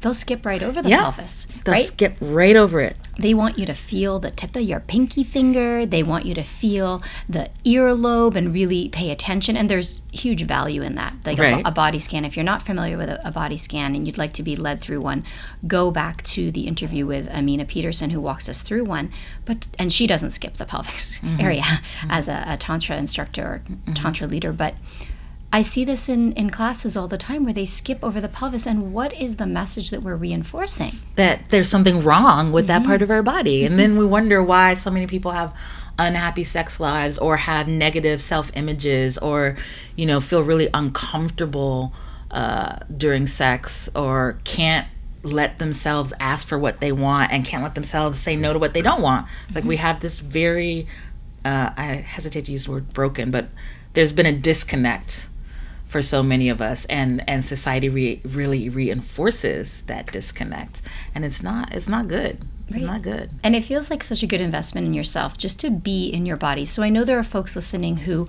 they'll 0.00 0.14
skip 0.14 0.44
right 0.44 0.62
over 0.62 0.82
the 0.82 0.90
yeah, 0.90 1.02
pelvis. 1.02 1.46
They'll 1.64 1.74
right? 1.74 1.86
skip 1.86 2.16
right 2.20 2.56
over 2.56 2.80
it. 2.80 2.96
They 3.18 3.32
want 3.32 3.58
you 3.58 3.66
to 3.66 3.74
feel 3.74 4.18
the 4.18 4.30
tip 4.30 4.56
of 4.56 4.62
your 4.62 4.80
pinky 4.80 5.24
finger. 5.24 5.86
They 5.86 6.02
want 6.02 6.26
you 6.26 6.34
to 6.34 6.42
feel 6.42 7.02
the 7.28 7.50
earlobe 7.64 8.34
and 8.36 8.52
really 8.52 8.88
pay 8.88 9.10
attention. 9.10 9.56
And 9.56 9.70
there's 9.70 10.00
huge 10.12 10.42
value 10.42 10.82
in 10.82 10.94
that. 10.96 11.14
Like 11.24 11.38
right. 11.38 11.64
a, 11.64 11.68
a, 11.68 11.70
body 11.70 11.98
scan. 11.98 12.24
If 12.24 12.36
you're 12.36 12.44
not 12.44 12.62
familiar 12.62 12.98
with 12.98 13.08
a, 13.08 13.26
a, 13.26 13.30
body 13.30 13.56
scan 13.56 13.94
and 13.94 14.06
you'd 14.06 14.18
like 14.18 14.32
to 14.34 14.42
be 14.42 14.56
led 14.56 14.80
through 14.80 15.00
one, 15.00 15.24
go 15.66 15.90
back 15.90 16.22
to 16.24 16.50
the 16.50 16.66
interview 16.66 17.06
with 17.06 17.28
Amina 17.28 17.64
Peterson, 17.64 18.10
who 18.10 18.20
walks 18.20 18.48
us 18.48 18.62
through 18.62 18.84
one. 18.84 19.10
But 19.44 19.68
and 19.78 19.92
she 19.92 20.06
doesn't 20.06 20.30
skip 20.30 20.56
the 20.56 20.66
pelvic 20.66 20.94
mm-hmm. 20.94 21.40
area 21.40 21.62
mm-hmm. 21.62 22.10
as 22.10 22.28
a, 22.28 22.44
a, 22.46 22.56
tantra 22.56 22.96
instructor 22.96 23.42
or 23.42 23.62
mm-hmm. 23.68 23.92
tantra 23.94 24.26
leader, 24.26 24.52
but 24.52 24.74
I 25.54 25.62
see 25.62 25.84
this 25.84 26.08
in, 26.08 26.32
in 26.32 26.50
classes 26.50 26.96
all 26.96 27.06
the 27.06 27.16
time 27.16 27.44
where 27.44 27.52
they 27.52 27.64
skip 27.64 28.00
over 28.02 28.20
the 28.20 28.28
pelvis. 28.28 28.66
And 28.66 28.92
what 28.92 29.12
is 29.12 29.36
the 29.36 29.46
message 29.46 29.90
that 29.90 30.02
we're 30.02 30.16
reinforcing? 30.16 30.98
That 31.14 31.48
there's 31.50 31.68
something 31.68 32.02
wrong 32.02 32.50
with 32.50 32.64
mm-hmm. 32.64 32.82
that 32.82 32.84
part 32.84 33.02
of 33.02 33.10
our 33.12 33.22
body. 33.22 33.60
Mm-hmm. 33.60 33.70
And 33.70 33.78
then 33.78 33.96
we 33.96 34.04
wonder 34.04 34.42
why 34.42 34.74
so 34.74 34.90
many 34.90 35.06
people 35.06 35.30
have 35.30 35.56
unhappy 35.96 36.42
sex 36.42 36.80
lives 36.80 37.18
or 37.18 37.36
have 37.36 37.68
negative 37.68 38.20
self 38.20 38.50
images 38.54 39.16
or, 39.16 39.56
you 39.94 40.06
know, 40.06 40.20
feel 40.20 40.42
really 40.42 40.68
uncomfortable 40.74 41.92
uh, 42.32 42.78
during 42.96 43.28
sex 43.28 43.88
or 43.94 44.40
can't 44.42 44.88
let 45.22 45.60
themselves 45.60 46.12
ask 46.18 46.48
for 46.48 46.58
what 46.58 46.80
they 46.80 46.90
want 46.90 47.30
and 47.30 47.44
can't 47.44 47.62
let 47.62 47.76
themselves 47.76 48.18
say 48.18 48.34
no 48.34 48.52
to 48.52 48.58
what 48.58 48.74
they 48.74 48.82
don't 48.82 49.02
want. 49.02 49.28
Like 49.54 49.62
we 49.62 49.76
mm-hmm. 49.76 49.82
have 49.82 50.00
this 50.00 50.18
very, 50.18 50.88
uh, 51.44 51.70
I 51.76 51.84
hesitate 51.84 52.46
to 52.46 52.52
use 52.52 52.64
the 52.64 52.72
word 52.72 52.92
broken, 52.92 53.30
but 53.30 53.50
there's 53.92 54.12
been 54.12 54.26
a 54.26 54.32
disconnect 54.32 55.28
for 55.86 56.02
so 56.02 56.22
many 56.22 56.48
of 56.48 56.60
us 56.60 56.84
and 56.86 57.22
and 57.28 57.44
society 57.44 57.88
re- 57.88 58.20
really 58.24 58.68
reinforces 58.68 59.82
that 59.82 60.10
disconnect 60.12 60.82
and 61.14 61.24
it's 61.24 61.42
not 61.42 61.72
it's 61.72 61.88
not 61.88 62.08
good 62.08 62.44
it's 62.66 62.76
right. 62.76 62.84
not 62.84 63.02
good 63.02 63.30
and 63.42 63.54
it 63.54 63.62
feels 63.62 63.90
like 63.90 64.02
such 64.02 64.22
a 64.22 64.26
good 64.26 64.40
investment 64.40 64.86
in 64.86 64.94
yourself 64.94 65.36
just 65.38 65.60
to 65.60 65.70
be 65.70 66.08
in 66.08 66.26
your 66.26 66.36
body 66.36 66.64
so 66.64 66.82
i 66.82 66.88
know 66.88 67.04
there 67.04 67.18
are 67.18 67.24
folks 67.24 67.54
listening 67.54 67.98
who 67.98 68.26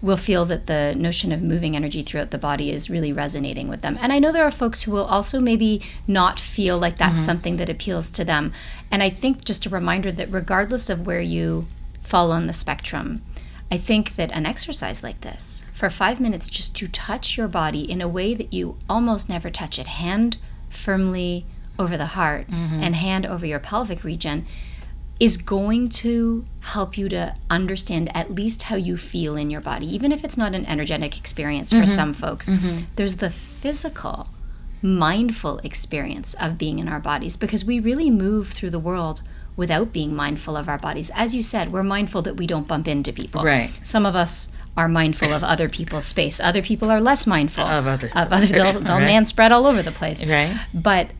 will 0.00 0.16
feel 0.16 0.44
that 0.44 0.66
the 0.66 0.94
notion 0.96 1.32
of 1.32 1.42
moving 1.42 1.74
energy 1.74 2.02
throughout 2.02 2.30
the 2.30 2.38
body 2.38 2.70
is 2.70 2.88
really 2.88 3.12
resonating 3.12 3.68
with 3.68 3.82
them. 3.82 3.98
And 4.00 4.12
I 4.12 4.18
know 4.18 4.30
there 4.30 4.44
are 4.44 4.50
folks 4.50 4.82
who 4.82 4.92
will 4.92 5.04
also 5.04 5.40
maybe 5.40 5.82
not 6.06 6.38
feel 6.38 6.78
like 6.78 6.98
that's 6.98 7.16
mm-hmm. 7.16 7.24
something 7.24 7.56
that 7.56 7.68
appeals 7.68 8.10
to 8.12 8.24
them. 8.24 8.52
And 8.90 9.02
I 9.02 9.10
think 9.10 9.44
just 9.44 9.66
a 9.66 9.70
reminder 9.70 10.12
that 10.12 10.30
regardless 10.30 10.88
of 10.88 11.06
where 11.06 11.20
you 11.20 11.66
fall 12.02 12.30
on 12.30 12.46
the 12.46 12.52
spectrum, 12.52 13.22
I 13.70 13.76
think 13.76 14.16
that 14.16 14.32
an 14.32 14.46
exercise 14.46 15.02
like 15.02 15.20
this, 15.20 15.62
for 15.74 15.90
five 15.90 16.20
minutes, 16.20 16.48
just 16.48 16.74
to 16.76 16.88
touch 16.88 17.36
your 17.36 17.48
body 17.48 17.80
in 17.80 18.00
a 18.00 18.08
way 18.08 18.34
that 18.34 18.52
you 18.52 18.78
almost 18.88 19.28
never 19.28 19.50
touch 19.50 19.78
it, 19.78 19.86
hand 19.86 20.38
firmly 20.70 21.44
over 21.78 21.96
the 21.96 22.06
heart 22.06 22.48
mm-hmm. 22.48 22.82
and 22.82 22.96
hand 22.96 23.26
over 23.26 23.44
your 23.44 23.58
pelvic 23.58 24.04
region, 24.04 24.46
is 25.20 25.36
going 25.36 25.88
to 25.88 26.46
help 26.62 26.96
you 26.96 27.08
to 27.08 27.34
understand 27.50 28.14
at 28.16 28.32
least 28.34 28.62
how 28.62 28.76
you 28.76 28.96
feel 28.96 29.36
in 29.36 29.50
your 29.50 29.60
body, 29.60 29.86
even 29.92 30.12
if 30.12 30.24
it's 30.24 30.36
not 30.36 30.54
an 30.54 30.64
energetic 30.66 31.18
experience 31.18 31.70
for 31.70 31.76
mm-hmm. 31.78 31.94
some 31.94 32.14
folks. 32.14 32.48
Mm-hmm. 32.48 32.84
There's 32.96 33.16
the 33.16 33.30
physical 33.30 34.28
mindful 34.80 35.58
experience 35.58 36.34
of 36.40 36.56
being 36.56 36.78
in 36.78 36.88
our 36.88 37.00
bodies 37.00 37.36
because 37.36 37.64
we 37.64 37.80
really 37.80 38.10
move 38.10 38.48
through 38.48 38.70
the 38.70 38.78
world 38.78 39.20
without 39.58 39.92
being 39.92 40.14
mindful 40.14 40.56
of 40.56 40.68
our 40.68 40.78
bodies. 40.78 41.10
As 41.14 41.34
you 41.34 41.42
said, 41.42 41.70
we're 41.72 41.82
mindful 41.82 42.22
that 42.22 42.36
we 42.38 42.46
don't 42.46 42.66
bump 42.66 42.88
into 42.88 43.12
people. 43.12 43.42
Right. 43.42 43.70
Some 43.82 44.06
of 44.06 44.14
us 44.16 44.48
are 44.76 44.88
mindful 44.88 45.32
of 45.34 45.42
other 45.42 45.68
people's 45.68 46.06
space. 46.06 46.38
Other 46.40 46.62
people 46.62 46.90
are 46.90 47.00
less 47.00 47.26
mindful 47.26 47.64
Of 47.64 47.86
other- 47.86 48.10
Of 48.14 48.32
other 48.32 48.46
they'll, 48.46 48.80
they'll 48.80 48.98
Right. 48.98 49.04
man 49.04 49.26
spread 49.26 49.50
all 49.52 49.66
over 49.66 49.82
the 49.82 49.90
place. 49.92 50.24
Right. 50.24 50.56
But 50.72 51.10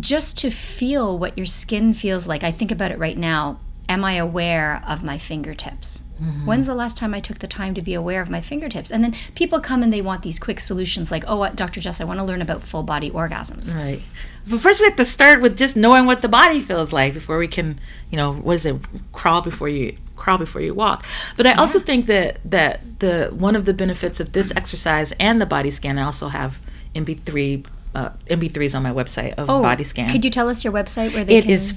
just 0.00 0.36
to 0.38 0.50
feel 0.50 1.16
what 1.16 1.38
your 1.38 1.46
skin 1.46 1.94
feels 1.94 2.26
like, 2.26 2.42
I 2.42 2.50
think 2.50 2.70
about 2.72 2.90
it 2.90 2.98
right 2.98 3.16
now. 3.16 3.60
Am 3.88 4.04
I 4.04 4.14
aware 4.14 4.82
of 4.86 5.02
my 5.02 5.16
fingertips? 5.16 6.02
Mm-hmm. 6.20 6.46
When's 6.46 6.66
the 6.66 6.74
last 6.74 6.96
time 6.96 7.14
I 7.14 7.20
took 7.20 7.38
the 7.38 7.46
time 7.46 7.74
to 7.74 7.82
be 7.82 7.94
aware 7.94 8.20
of 8.20 8.28
my 8.28 8.40
fingertips? 8.40 8.90
And 8.90 9.02
then 9.04 9.14
people 9.34 9.60
come 9.60 9.82
and 9.82 9.92
they 9.92 10.02
want 10.02 10.22
these 10.22 10.38
quick 10.38 10.60
solutions 10.60 11.10
like, 11.10 11.24
oh, 11.26 11.42
uh, 11.42 11.50
Dr. 11.50 11.80
Jess, 11.80 12.00
I 12.00 12.04
want 12.04 12.18
to 12.18 12.24
learn 12.24 12.42
about 12.42 12.62
full 12.62 12.82
body 12.82 13.10
orgasms. 13.10 13.74
Right. 13.74 14.02
But 14.46 14.60
first, 14.60 14.80
we 14.80 14.86
have 14.86 14.96
to 14.96 15.04
start 15.04 15.40
with 15.40 15.56
just 15.56 15.76
knowing 15.76 16.06
what 16.06 16.22
the 16.22 16.28
body 16.28 16.60
feels 16.60 16.92
like 16.92 17.14
before 17.14 17.38
we 17.38 17.48
can, 17.48 17.78
you 18.10 18.16
know, 18.16 18.32
what 18.34 18.54
is 18.54 18.66
it? 18.66 18.76
Crawl 19.12 19.42
before 19.42 19.68
you 19.68 19.96
crawl 20.16 20.38
before 20.38 20.60
you 20.60 20.74
walk. 20.74 21.06
But 21.36 21.46
I 21.46 21.52
also 21.52 21.78
think 21.78 22.06
that 22.06 22.38
that 22.44 22.80
the 23.00 23.28
one 23.32 23.54
of 23.54 23.64
the 23.64 23.74
benefits 23.74 24.20
of 24.20 24.32
this 24.32 24.52
exercise 24.56 25.12
and 25.20 25.40
the 25.40 25.46
body 25.46 25.70
scan, 25.70 25.98
I 25.98 26.02
also 26.02 26.28
have 26.28 26.60
MP3 26.94 27.66
uh, 27.94 28.10
MP3s 28.28 28.74
on 28.74 28.82
my 28.82 28.92
website 28.92 29.34
of 29.34 29.46
body 29.46 29.84
scan. 29.84 30.08
Oh, 30.08 30.12
Could 30.12 30.24
you 30.24 30.30
tell 30.30 30.48
us 30.48 30.64
your 30.64 30.72
website 30.72 31.14
where 31.14 31.24
they 31.24 31.36
It 31.38 31.42
can 31.42 31.50
is 31.50 31.72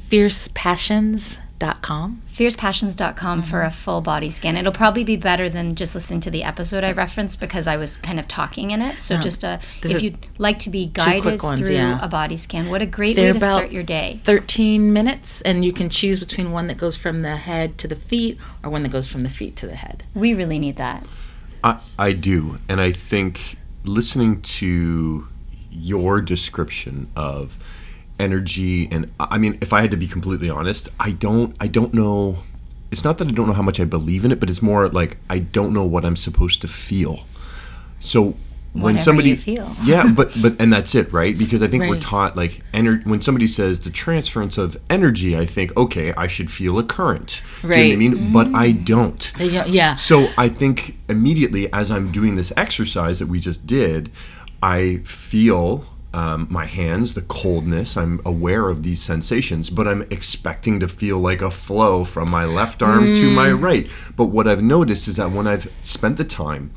fiercepassions.com. 1.62 2.22
fiercepassions.com 2.34 3.42
for 3.44 3.58
Mm-hmm. 3.62 3.68
a 3.68 3.72
full 3.72 4.02
body 4.02 4.30
scan. 4.30 4.58
It'll 4.58 4.72
probably 4.72 5.04
be 5.04 5.16
better 5.18 5.50
than 5.50 5.76
just 5.76 5.94
listening 5.94 6.20
to 6.22 6.32
the 6.32 6.44
episode 6.44 6.84
I 6.84 6.92
referenced 6.92 7.40
because 7.40 7.68
I 7.68 7.78
was 7.78 7.98
kind 7.98 8.20
of 8.20 8.28
talking 8.28 8.72
in 8.72 8.82
it. 8.82 9.02
So 9.02 9.18
just 9.18 9.44
uh, 9.44 9.60
This 9.82 9.96
if 9.96 10.04
you'd 10.04 10.18
like 10.38 10.60
to 10.60 10.70
be 10.70 10.88
guided 10.88 11.42
ones, 11.42 11.62
through 11.68 11.76
yeah. 11.76 12.00
a 12.02 12.08
body 12.08 12.38
scan, 12.38 12.70
what 12.70 12.82
a 12.82 12.86
great 12.86 13.16
They're 13.16 13.28
way 13.28 13.32
to 13.34 13.38
about 13.38 13.56
start 13.56 13.72
your 13.72 13.84
day. 13.84 14.20
13 14.24 14.92
minutes, 14.94 15.42
and 15.42 15.64
you 15.64 15.74
can 15.74 15.90
choose 15.90 16.20
between 16.20 16.52
one 16.52 16.68
that 16.68 16.78
goes 16.78 16.96
from 16.96 17.22
the 17.22 17.38
head 17.38 17.78
to 17.80 17.88
the 17.88 17.96
feet 17.96 18.38
or 18.64 18.70
one 18.70 18.84
that 18.84 18.90
goes 18.90 19.08
from 19.08 19.22
the 19.22 19.30
feet 19.30 19.56
to 19.58 19.68
the 19.68 19.76
head. 19.76 20.04
We 20.16 20.34
really 20.34 20.60
need 20.60 20.78
that. 20.78 21.06
I, 21.64 21.80
I 22.00 22.14
do. 22.14 22.58
And 22.68 22.82
I 22.82 22.92
think 22.92 23.58
listening 23.84 24.42
to 24.42 25.28
your 25.70 26.22
description 26.22 27.10
of 27.16 27.58
energy 28.22 28.88
and 28.92 29.12
I 29.20 29.38
mean 29.38 29.58
if 29.62 29.74
I 29.74 29.82
had 29.82 29.92
to 29.92 29.98
be 29.98 30.08
completely 30.08 30.50
honest, 30.50 30.88
I 31.00 31.12
don't 31.12 31.56
I 31.60 31.68
don't 31.68 31.94
know 31.94 32.38
it's 32.92 33.04
not 33.04 33.18
that 33.20 33.28
I 33.28 33.32
don't 33.32 33.48
know 33.48 33.54
how 33.54 33.62
much 33.62 33.80
I 33.80 33.86
believe 33.86 34.26
in 34.26 34.32
it, 34.32 34.40
but 34.40 34.50
it's 34.50 34.62
more 34.62 34.88
like 34.90 35.18
I 35.30 35.40
don't 35.40 35.74
know 35.74 35.86
what 35.86 36.06
I'm 36.06 36.16
supposed 36.16 36.62
to 36.62 36.68
feel. 36.68 37.26
So 38.00 38.36
when 38.74 38.84
Whatever 38.84 39.00
somebody 39.04 39.36
feel. 39.36 39.76
yeah 39.84 40.10
but 40.16 40.32
but 40.42 40.56
and 40.62 40.72
that's 40.72 40.96
it 40.96 41.12
right 41.12 41.38
because 41.38 41.62
i 41.62 41.68
think 41.68 41.84
we're 41.90 42.00
taught 42.00 42.38
like 42.38 42.64
ener- 42.74 43.06
when 43.06 43.22
somebody 43.22 43.46
says 43.46 43.82
the 43.82 43.90
transference 43.90 44.58
of 44.58 44.78
energy 44.90 45.38
i 45.38 45.46
think 45.46 45.76
okay 45.76 46.14
i 46.14 46.26
should 46.26 46.50
feel 46.50 46.80
a 46.80 46.84
current 46.84 47.42
Do 47.62 47.68
you 47.68 47.70
know 47.70 47.76
what 47.76 47.78
i 47.78 47.90
Right. 47.90 47.98
mean 47.98 48.32
but 48.32 48.48
i 48.56 48.72
mm. 48.72 48.86
don't 48.86 49.34
uh, 49.42 49.44
Yeah, 49.44 49.66
yeah. 49.66 49.94
so 49.96 50.30
I 50.38 50.48
think 50.48 50.96
immediately 51.10 51.72
as 51.74 51.92
I'm 51.92 52.12
doing 52.14 52.36
this 52.36 52.54
exercise 52.56 53.20
that 53.20 53.28
we 53.28 53.40
just 53.40 53.68
did, 53.68 54.10
I 54.64 55.02
feel 55.04 55.84
um, 56.14 56.48
my 56.50 56.66
hands, 56.66 57.14
the 57.14 57.22
coldness. 57.22 57.96
I'm 57.96 58.22
aware 58.26 58.70
of 58.70 58.84
these 58.84 59.02
sensations, 59.02 59.70
but 59.70 59.88
I'm 59.88 60.02
expecting 60.04 60.80
to 60.82 60.88
feel 60.88 61.20
like 61.20 61.42
a 61.42 61.52
flow 61.52 62.04
from 62.04 62.30
my 62.30 62.46
left 62.46 62.82
arm 62.82 63.14
to 63.16 63.32
my 63.32 63.52
hmm. 63.52 63.64
right. 63.64 63.90
But 64.16 64.26
what 64.26 64.48
I've 64.48 64.62
noticed 64.62 65.08
is 65.08 65.16
that 65.16 65.32
when 65.32 65.48
I've 65.48 65.72
spent 65.82 66.18
the 66.18 66.24
time, 66.24 66.74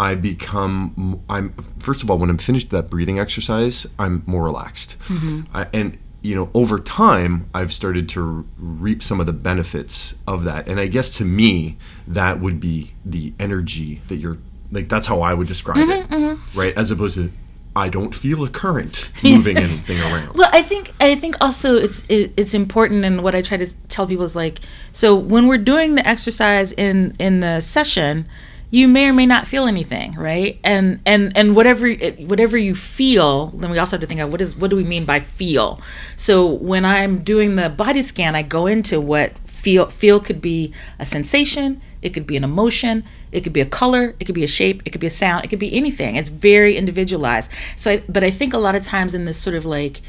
I 0.00 0.14
become 0.14 1.22
I'm 1.28 1.52
first 1.78 2.02
of 2.02 2.10
all 2.10 2.16
when 2.16 2.30
I'm 2.30 2.38
finished 2.38 2.70
that 2.70 2.88
breathing 2.88 3.18
exercise, 3.18 3.86
I'm 3.98 4.22
more 4.24 4.42
relaxed, 4.42 4.96
mm-hmm. 5.08 5.42
I, 5.54 5.66
and 5.74 5.98
you 6.22 6.34
know 6.34 6.50
over 6.54 6.78
time 6.78 7.50
I've 7.52 7.70
started 7.70 8.08
to 8.10 8.48
reap 8.56 9.02
some 9.02 9.20
of 9.20 9.26
the 9.26 9.34
benefits 9.34 10.14
of 10.26 10.44
that, 10.44 10.66
and 10.68 10.80
I 10.80 10.86
guess 10.86 11.10
to 11.18 11.26
me 11.26 11.76
that 12.06 12.40
would 12.40 12.60
be 12.60 12.94
the 13.04 13.34
energy 13.38 14.00
that 14.08 14.16
you're 14.16 14.38
like 14.72 14.88
that's 14.88 15.06
how 15.06 15.20
I 15.20 15.34
would 15.34 15.48
describe 15.48 15.86
it, 15.86 16.08
mm-hmm, 16.08 16.14
mm-hmm. 16.14 16.58
right? 16.58 16.74
As 16.78 16.90
opposed 16.90 17.16
to 17.16 17.30
I 17.76 17.88
don't 17.88 18.14
feel 18.14 18.44
a 18.44 18.48
current 18.48 19.10
moving 19.24 19.56
anything 19.56 20.00
around. 20.00 20.36
Well, 20.36 20.50
I 20.52 20.62
think 20.62 20.92
I 21.00 21.14
think 21.14 21.36
also 21.40 21.76
it's 21.76 22.04
it, 22.08 22.32
it's 22.36 22.54
important, 22.54 23.04
and 23.04 23.22
what 23.22 23.34
I 23.34 23.42
try 23.42 23.56
to 23.58 23.68
tell 23.88 24.06
people 24.06 24.24
is 24.24 24.34
like, 24.34 24.60
so 24.92 25.14
when 25.14 25.46
we're 25.46 25.58
doing 25.58 25.94
the 25.94 26.06
exercise 26.06 26.72
in 26.72 27.14
in 27.18 27.40
the 27.40 27.60
session, 27.60 28.26
you 28.70 28.86
may 28.86 29.08
or 29.08 29.12
may 29.12 29.26
not 29.26 29.46
feel 29.46 29.66
anything, 29.66 30.14
right? 30.14 30.58
And 30.64 31.00
and 31.04 31.36
and 31.36 31.54
whatever 31.56 31.92
whatever 31.92 32.56
you 32.56 32.74
feel, 32.74 33.48
then 33.48 33.70
we 33.70 33.78
also 33.78 33.96
have 33.96 34.00
to 34.00 34.06
think 34.06 34.20
of 34.20 34.30
what 34.32 34.40
is 34.40 34.56
what 34.56 34.70
do 34.70 34.76
we 34.76 34.84
mean 34.84 35.04
by 35.04 35.20
feel. 35.20 35.80
So 36.16 36.46
when 36.46 36.84
I'm 36.84 37.22
doing 37.22 37.56
the 37.56 37.68
body 37.68 38.02
scan, 38.02 38.34
I 38.34 38.42
go 38.42 38.66
into 38.66 39.00
what 39.00 39.38
feel 39.48 39.86
feel 39.86 40.20
could 40.20 40.40
be 40.40 40.72
a 40.98 41.04
sensation, 41.04 41.80
it 42.02 42.10
could 42.10 42.26
be 42.26 42.36
an 42.36 42.44
emotion, 42.44 43.04
it 43.32 43.42
could 43.42 43.52
be 43.52 43.60
a 43.60 43.66
color, 43.66 44.14
it 44.18 44.24
could 44.24 44.34
be 44.34 44.44
a 44.44 44.48
shape, 44.48 44.82
it 44.84 44.90
could 44.90 45.00
be 45.00 45.06
a 45.06 45.10
sound, 45.10 45.44
it 45.44 45.48
could 45.48 45.58
be 45.58 45.74
anything. 45.74 46.16
It's 46.16 46.30
very 46.30 46.76
individualized. 46.76 47.50
So, 47.76 47.92
I, 47.92 48.02
but 48.08 48.24
I 48.24 48.30
think 48.30 48.52
a 48.54 48.58
lot 48.58 48.74
of 48.74 48.82
times 48.82 49.14
in 49.14 49.24
this 49.24 49.38
sort 49.38 49.56
of 49.56 49.64
like 49.64 50.00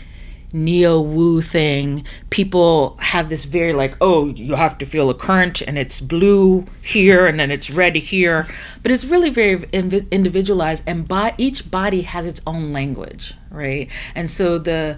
neo 0.53 0.99
woo 0.99 1.41
thing, 1.41 2.05
people 2.29 2.97
have 2.99 3.29
this 3.29 3.45
very 3.45 3.73
like, 3.73 3.95
oh, 4.01 4.27
you 4.27 4.55
have 4.55 4.77
to 4.77 4.85
feel 4.85 5.09
a 5.09 5.13
current 5.13 5.61
and 5.61 5.77
it's 5.77 6.01
blue 6.01 6.65
here 6.81 7.25
and 7.25 7.39
then 7.39 7.51
it's 7.51 7.69
red 7.69 7.95
here. 7.95 8.47
But 8.83 8.91
it's 8.91 9.05
really 9.05 9.29
very 9.29 9.63
individualized, 9.71 10.83
and 10.85 11.07
by 11.07 11.35
each 11.37 11.71
body 11.71 12.01
has 12.01 12.25
its 12.25 12.41
own 12.45 12.73
language, 12.73 13.33
right? 13.49 13.89
And 14.15 14.29
so 14.29 14.57
the- 14.57 14.97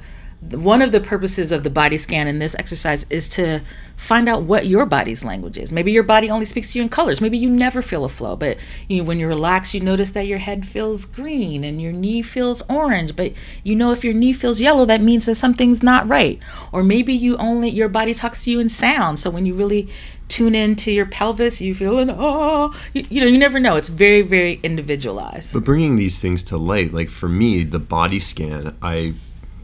one 0.52 0.82
of 0.82 0.92
the 0.92 1.00
purposes 1.00 1.52
of 1.52 1.64
the 1.64 1.70
body 1.70 1.98
scan 1.98 2.28
in 2.28 2.40
this 2.40 2.56
exercise 2.60 3.06
is 3.10 3.28
to 3.30 3.62
find 3.96 4.28
out 4.28 4.44
what 4.44 4.66
your 4.66 4.86
body's 4.86 5.24
language 5.24 5.58
is. 5.58 5.72
Maybe 5.72 5.92
your 5.92 6.04
body 6.04 6.30
only 6.30 6.46
speaks 6.46 6.74
to 6.74 6.80
you 6.80 6.84
in 6.84 6.90
colors. 6.90 7.22
Maybe 7.22 7.38
you 7.38 7.50
never 7.50 7.82
feel 7.82 8.04
a 8.04 8.10
flow, 8.10 8.36
but 8.36 8.58
you 8.90 8.98
know, 8.98 9.04
when 9.04 9.20
you're 9.20 9.30
relaxed, 9.30 9.74
you 9.74 9.80
notice 9.80 10.12
that 10.12 10.28
your 10.28 10.40
head 10.40 10.66
feels 10.66 11.06
green 11.06 11.64
and 11.64 11.82
your 11.82 11.92
knee 11.92 12.22
feels 12.22 12.62
orange. 12.70 13.16
But 13.16 13.34
you 13.64 13.76
know, 13.76 13.92
if 13.92 14.04
your 14.04 14.14
knee 14.14 14.34
feels 14.34 14.60
yellow, 14.60 14.86
that 14.86 15.02
means 15.02 15.26
that 15.28 15.36
something's 15.36 15.82
not 15.82 16.08
right. 16.08 16.40
Or 16.72 16.84
maybe 16.84 17.14
you 17.14 17.38
only 17.38 17.70
your 17.70 17.90
body 17.90 18.14
talks 18.14 18.44
to 18.44 18.52
you 18.52 18.60
in 18.60 18.70
sound. 18.70 19.20
So 19.20 19.30
when 19.30 19.46
you 19.46 19.54
really 19.54 19.88
tune 20.28 20.56
into 20.56 20.92
your 20.92 21.06
pelvis, 21.06 21.62
you 21.62 21.76
feel 21.76 22.00
an 22.00 22.10
oh, 22.12 22.74
you, 22.94 23.06
you 23.10 23.22
know, 23.22 23.28
you 23.28 23.38
never 23.38 23.60
know. 23.60 23.76
It's 23.76 23.90
very, 23.90 24.22
very 24.22 24.60
individualized. 24.64 25.54
But 25.54 25.64
bringing 25.64 25.96
these 25.96 26.20
things 26.20 26.44
to 26.44 26.58
light, 26.58 26.94
like 26.94 27.10
for 27.10 27.30
me, 27.30 27.64
the 27.64 27.80
body 27.80 28.20
scan, 28.20 28.76
I 28.82 29.14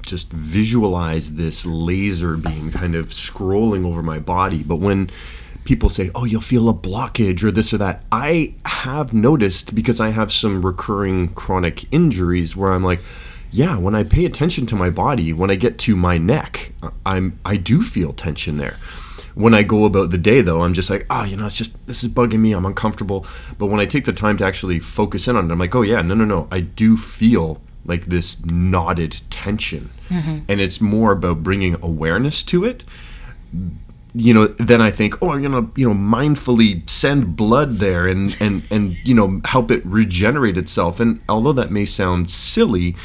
just 0.10 0.32
visualize 0.32 1.36
this 1.36 1.65
laser 1.65 2.36
beam 2.38 2.72
kind 2.72 2.95
of 2.95 3.10
scrolling 3.10 3.86
over 3.86 4.02
my 4.02 4.19
body. 4.19 4.63
But 4.63 4.78
when 4.78 5.10
people 5.65 5.89
say, 5.89 6.10
oh, 6.15 6.26
you'll 6.26 6.41
feel 6.41 6.69
a 6.69 6.74
blockage 6.74 7.43
or 7.43 7.52
this 7.52 7.74
or 7.74 7.78
that, 7.78 8.04
I 8.12 8.54
have 8.65 9.13
noticed 9.13 9.76
because 9.76 10.00
I 10.00 10.10
have 10.10 10.32
some 10.32 10.65
recurring 10.65 11.30
chronic 11.30 11.91
injuries 11.93 12.56
where 12.56 12.74
I'm 12.74 12.84
like, 12.84 13.00
yeah, 13.52 13.78
when 13.78 13.95
I 13.95 14.04
pay 14.04 14.26
attention 14.26 14.65
to 14.67 14.76
my 14.76 14.89
body, 14.89 15.34
when 15.34 15.50
I 15.50 15.56
get 15.56 15.80
to 15.80 15.95
my 15.95 16.17
neck, 16.17 16.72
I'm 17.06 17.39
I 17.43 17.58
do 17.58 17.82
feel 17.82 18.13
tension 18.13 18.58
there 18.58 18.78
when 19.39 19.54
I 19.54 19.63
go 19.63 19.86
about 19.86 20.10
the 20.10 20.17
day, 20.17 20.41
though, 20.41 20.63
I'm 20.63 20.74
just 20.74 20.89
like, 20.89 21.06
ah, 21.10 21.24
you 21.24 21.38
know, 21.38 21.45
it's 21.45 21.56
just 21.58 21.88
this 21.88 22.04
is 22.04 22.10
bugging 22.10 22.39
me. 22.39 22.52
I'm 22.52 22.65
uncomfortable. 22.65 23.26
But 23.58 23.67
when 23.67 23.80
I 23.80 23.86
take 23.86 24.04
the 24.04 24.12
time 24.12 24.36
to 24.38 24.45
actually 24.45 24.80
focus 24.80 25.30
in 25.30 25.38
on 25.38 25.50
it, 25.50 25.52
I'm 25.54 25.60
like, 25.60 25.74
oh 25.74 25.82
yeah, 25.82 26.02
no, 26.02 26.13
no, 26.13 26.26
no. 26.26 26.50
I 26.52 26.60
do 26.60 26.98
feel 26.98 27.62
like 27.86 28.06
this 28.06 28.44
knotted 28.46 29.22
tension, 29.30 29.89
mm-hmm. 30.10 30.39
and 30.48 30.62
it's 30.62 30.80
more 30.82 31.12
about 31.12 31.44
bringing 31.44 31.76
awareness 31.82 32.44
to 32.44 32.63
it. 32.63 32.84
You 34.13 34.34
know, 34.34 34.48
then 34.48 34.82
I 34.82 34.92
think, 34.92 35.22
oh, 35.22 35.32
I'm 35.32 35.42
gonna, 35.42 35.70
you 35.76 35.88
know, 35.88 35.96
mindfully 35.96 36.88
send 36.89 37.36
blood 37.36 37.78
there 37.78 38.08
and 38.08 38.36
and 38.42 38.63
and 38.72 38.98
you 39.04 39.13
know 39.13 39.42
help 39.46 39.72
it 39.72 39.86
regenerate 39.86 40.58
itself. 40.58 41.00
And 41.00 41.22
although 41.30 41.54
that 41.54 41.72
may 41.72 41.86
sound 41.86 42.30
silly, 42.30 42.96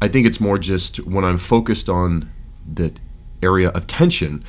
I 0.00 0.08
think 0.08 0.26
it's 0.26 0.40
more 0.40 0.58
just 0.58 0.98
when 0.98 1.24
I'm 1.24 1.38
focused 1.38 1.88
on 1.88 2.30
the 2.72 2.92
area 3.42 3.70
of 3.70 3.86
tension, 3.86 4.44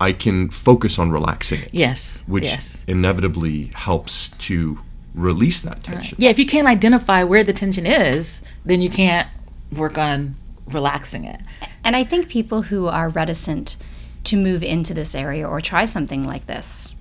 I 0.00 0.12
can 0.12 0.48
focus 0.48 0.98
on 0.98 1.10
relaxing 1.10 1.60
it. 1.60 1.70
Yes, 1.72 2.22
Which 2.26 2.44
yes. 2.44 2.82
inevitably 2.86 3.66
helps 3.74 4.30
to 4.38 4.78
release 5.14 5.60
that 5.62 5.82
tension. 5.82 6.16
Yeah, 6.20 6.30
if 6.30 6.38
you 6.38 6.46
can't 6.46 6.66
identify 6.66 7.24
where 7.24 7.44
the 7.44 7.52
tension 7.52 7.86
is, 7.86 8.40
then 8.64 8.80
you 8.80 8.90
can't 8.90 9.28
work 9.72 9.98
on 9.98 10.36
relaxing 10.66 11.24
it. 11.24 11.40
And 11.82 11.96
I 11.96 12.04
think 12.04 12.28
people 12.28 12.62
who 12.62 12.86
are 12.86 13.08
reticent 13.08 13.76
to 14.24 14.36
move 14.36 14.62
into 14.62 14.94
this 14.94 15.14
area 15.14 15.48
or 15.48 15.60
try 15.60 15.84
something 15.84 16.24
like 16.24 16.46
this, 16.46 16.94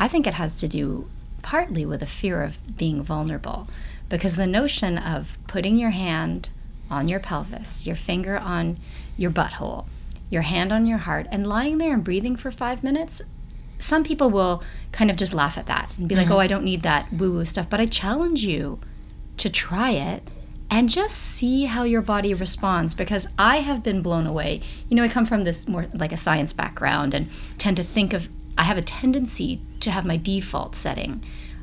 I 0.00 0.08
think 0.08 0.26
it 0.26 0.34
has 0.34 0.54
to 0.56 0.68
do 0.68 1.08
partly 1.42 1.84
with 1.84 2.02
a 2.02 2.06
fear 2.06 2.42
of 2.42 2.58
being 2.76 3.02
vulnerable. 3.02 3.68
Because 4.08 4.36
the 4.36 4.46
notion 4.46 4.98
of 4.98 5.38
putting 5.46 5.76
your 5.76 5.90
hand 5.90 6.48
on 6.90 7.08
your 7.08 7.20
pelvis, 7.20 7.86
your 7.86 7.96
finger 7.96 8.36
on 8.36 8.78
your 9.16 9.30
butthole, 9.30 9.86
your 10.30 10.42
hand 10.42 10.72
on 10.72 10.86
your 10.86 10.98
heart, 10.98 11.26
and 11.30 11.46
lying 11.46 11.78
there 11.78 11.94
and 11.94 12.04
breathing 12.04 12.36
for 12.36 12.50
five 12.50 12.82
minutes, 12.82 13.22
some 13.78 14.04
people 14.04 14.30
will 14.30 14.62
kind 14.92 15.10
of 15.10 15.16
just 15.16 15.34
laugh 15.34 15.58
at 15.58 15.66
that 15.66 15.90
and 15.98 16.08
be 16.08 16.14
like, 16.14 16.30
oh, 16.30 16.38
I 16.38 16.46
don't 16.46 16.64
need 16.64 16.82
that 16.82 17.12
woo 17.12 17.32
woo 17.32 17.44
stuff. 17.44 17.68
But 17.68 17.80
I 17.80 17.86
challenge 17.86 18.44
you 18.44 18.80
to 19.36 19.50
try 19.50 19.90
it 19.90 20.28
and 20.70 20.88
just 20.88 21.16
see 21.16 21.66
how 21.66 21.84
your 21.84 22.02
body 22.02 22.32
responds 22.34 22.94
because 22.94 23.26
I 23.38 23.58
have 23.58 23.82
been 23.82 24.02
blown 24.02 24.26
away. 24.26 24.62
You 24.88 24.96
know, 24.96 25.04
I 25.04 25.08
come 25.08 25.26
from 25.26 25.44
this 25.44 25.68
more 25.68 25.86
like 25.92 26.12
a 26.12 26.16
science 26.16 26.52
background 26.52 27.14
and 27.14 27.30
tend 27.58 27.76
to 27.76 27.82
think 27.82 28.12
of, 28.12 28.28
I 28.56 28.62
have 28.64 28.78
a 28.78 28.82
tendency 28.82 29.60
to 29.80 29.90
have 29.90 30.06
my 30.06 30.16
default 30.16 30.74
setting 30.74 31.22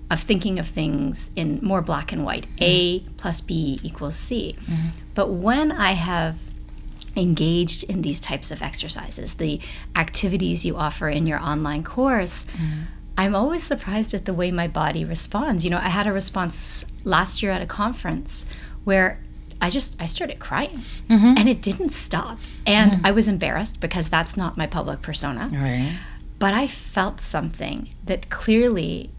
of 0.10 0.20
thinking 0.22 0.60
of 0.60 0.68
things 0.68 1.32
in 1.36 1.60
more 1.62 1.82
black 1.82 2.12
and 2.12 2.26
white 2.26 2.46
mm-hmm. 2.48 2.64
A 2.64 3.00
plus 3.18 3.42
B 3.42 3.80
equals 3.82 4.18
C. 4.18 4.56
Mm-hmm. 4.60 4.90
But 5.16 5.30
when 5.30 5.72
I 5.72 5.92
have 5.92 6.38
engaged 7.16 7.84
in 7.84 8.02
these 8.02 8.20
types 8.20 8.52
of 8.52 8.62
exercises, 8.62 9.36
the 9.36 9.60
activities 9.96 10.66
you 10.66 10.78
offer 10.78 11.10
in 11.10 11.28
your 11.28 11.40
online 11.40 11.84
course, 11.84 12.46
mm-hmm. 12.46 12.84
I'm 13.18 13.36
always 13.36 13.64
surprised 13.64 14.14
at 14.14 14.26
the 14.26 14.34
way 14.34 14.52
my 14.52 14.68
body 14.68 15.04
responds. 15.04 15.64
You 15.64 15.72
know, 15.72 15.78
I 15.78 15.90
had 15.90 16.08
a 16.08 16.14
response 16.14 16.86
last 17.04 17.44
year 17.44 17.52
at 17.52 17.62
a 17.62 17.66
conference 17.66 18.46
where 18.84 19.20
I 19.62 19.70
just 19.70 19.96
I 20.02 20.06
started 20.06 20.40
crying 20.40 20.82
mm-hmm. 21.08 21.36
and 21.38 21.48
it 21.48 21.62
didn't 21.62 21.90
stop. 21.90 22.40
And 22.66 22.92
mm-hmm. 22.92 23.06
I 23.06 23.12
was 23.12 23.28
embarrassed 23.28 23.80
because 23.80 24.10
that's 24.10 24.36
not 24.36 24.58
my 24.58 24.66
public 24.66 25.02
persona. 25.02 25.50
Right. 25.52 25.98
But 26.40 26.56
I 26.56 26.66
felt 26.66 27.22
something 27.22 27.92
that 28.04 28.30
clearly 28.30 29.12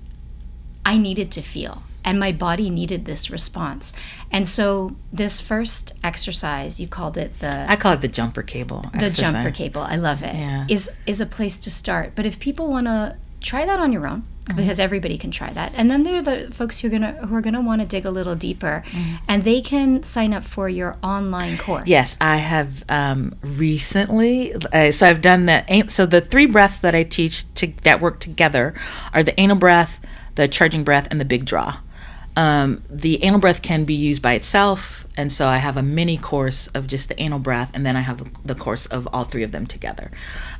I 0.84 0.98
needed 0.98 1.30
to 1.32 1.42
feel 1.42 1.84
and 2.04 2.18
my 2.18 2.32
body 2.32 2.70
needed 2.70 3.04
this 3.04 3.30
response. 3.30 3.92
And 4.30 4.48
so 4.48 4.96
this 5.12 5.40
first 5.40 5.92
exercise, 6.02 6.80
you 6.80 6.88
called 6.88 7.16
it 7.16 7.38
the 7.40 7.66
I 7.68 7.76
call 7.76 7.92
it 7.92 8.00
the 8.00 8.08
jumper 8.08 8.42
cable. 8.42 8.82
The 8.92 9.06
exercise. 9.06 9.32
jumper 9.32 9.50
cable. 9.50 9.82
I 9.82 9.96
love 9.96 10.22
it. 10.22 10.34
Yeah. 10.34 10.66
Is 10.68 10.90
is 11.06 11.20
a 11.20 11.26
place 11.26 11.58
to 11.60 11.70
start. 11.70 12.12
But 12.14 12.26
if 12.26 12.38
people 12.38 12.68
want 12.68 12.86
to 12.86 13.16
try 13.40 13.66
that 13.66 13.78
on 13.78 13.92
your 13.92 14.06
own, 14.06 14.22
mm-hmm. 14.44 14.56
because 14.56 14.80
everybody 14.80 15.18
can 15.18 15.30
try 15.30 15.52
that. 15.52 15.72
And 15.74 15.90
then 15.90 16.02
there 16.02 16.16
are 16.16 16.22
the 16.22 16.50
folks 16.52 16.80
who 16.80 16.88
are 16.88 16.90
gonna 16.90 17.12
who 17.26 17.34
are 17.34 17.40
gonna 17.40 17.60
want 17.60 17.80
to 17.80 17.86
dig 17.86 18.06
a 18.06 18.10
little 18.10 18.34
deeper, 18.34 18.82
mm-hmm. 18.86 19.16
and 19.28 19.44
they 19.44 19.60
can 19.60 20.02
sign 20.02 20.32
up 20.32 20.44
for 20.44 20.68
your 20.68 20.96
online 21.02 21.58
course. 21.58 21.86
Yes, 21.86 22.16
I 22.20 22.36
have 22.36 22.84
um, 22.88 23.34
recently. 23.42 24.54
Uh, 24.72 24.90
so 24.90 25.06
I've 25.06 25.20
done 25.20 25.46
that. 25.46 25.90
So 25.90 26.06
the 26.06 26.20
three 26.20 26.46
breaths 26.46 26.78
that 26.78 26.94
I 26.94 27.02
teach 27.02 27.52
to, 27.54 27.68
that 27.82 28.00
work 28.00 28.20
together 28.20 28.74
are 29.12 29.22
the 29.22 29.38
anal 29.40 29.56
breath, 29.56 30.00
the 30.34 30.48
charging 30.48 30.84
breath, 30.84 31.08
and 31.10 31.20
the 31.20 31.24
big 31.24 31.44
draw. 31.44 31.78
Um, 32.36 32.82
the 32.88 33.22
anal 33.22 33.40
breath 33.40 33.62
can 33.62 33.84
be 33.84 33.94
used 33.94 34.22
by 34.22 34.32
itself, 34.32 35.06
and 35.16 35.30
so 35.30 35.46
I 35.46 35.58
have 35.58 35.76
a 35.76 35.82
mini 35.82 36.16
course 36.16 36.68
of 36.68 36.86
just 36.86 37.08
the 37.08 37.20
anal 37.20 37.38
breath, 37.38 37.70
and 37.74 37.84
then 37.84 37.96
I 37.96 38.00
have 38.00 38.22
the 38.44 38.54
course 38.54 38.86
of 38.86 39.06
all 39.12 39.24
three 39.24 39.42
of 39.42 39.52
them 39.52 39.66
together. 39.66 40.10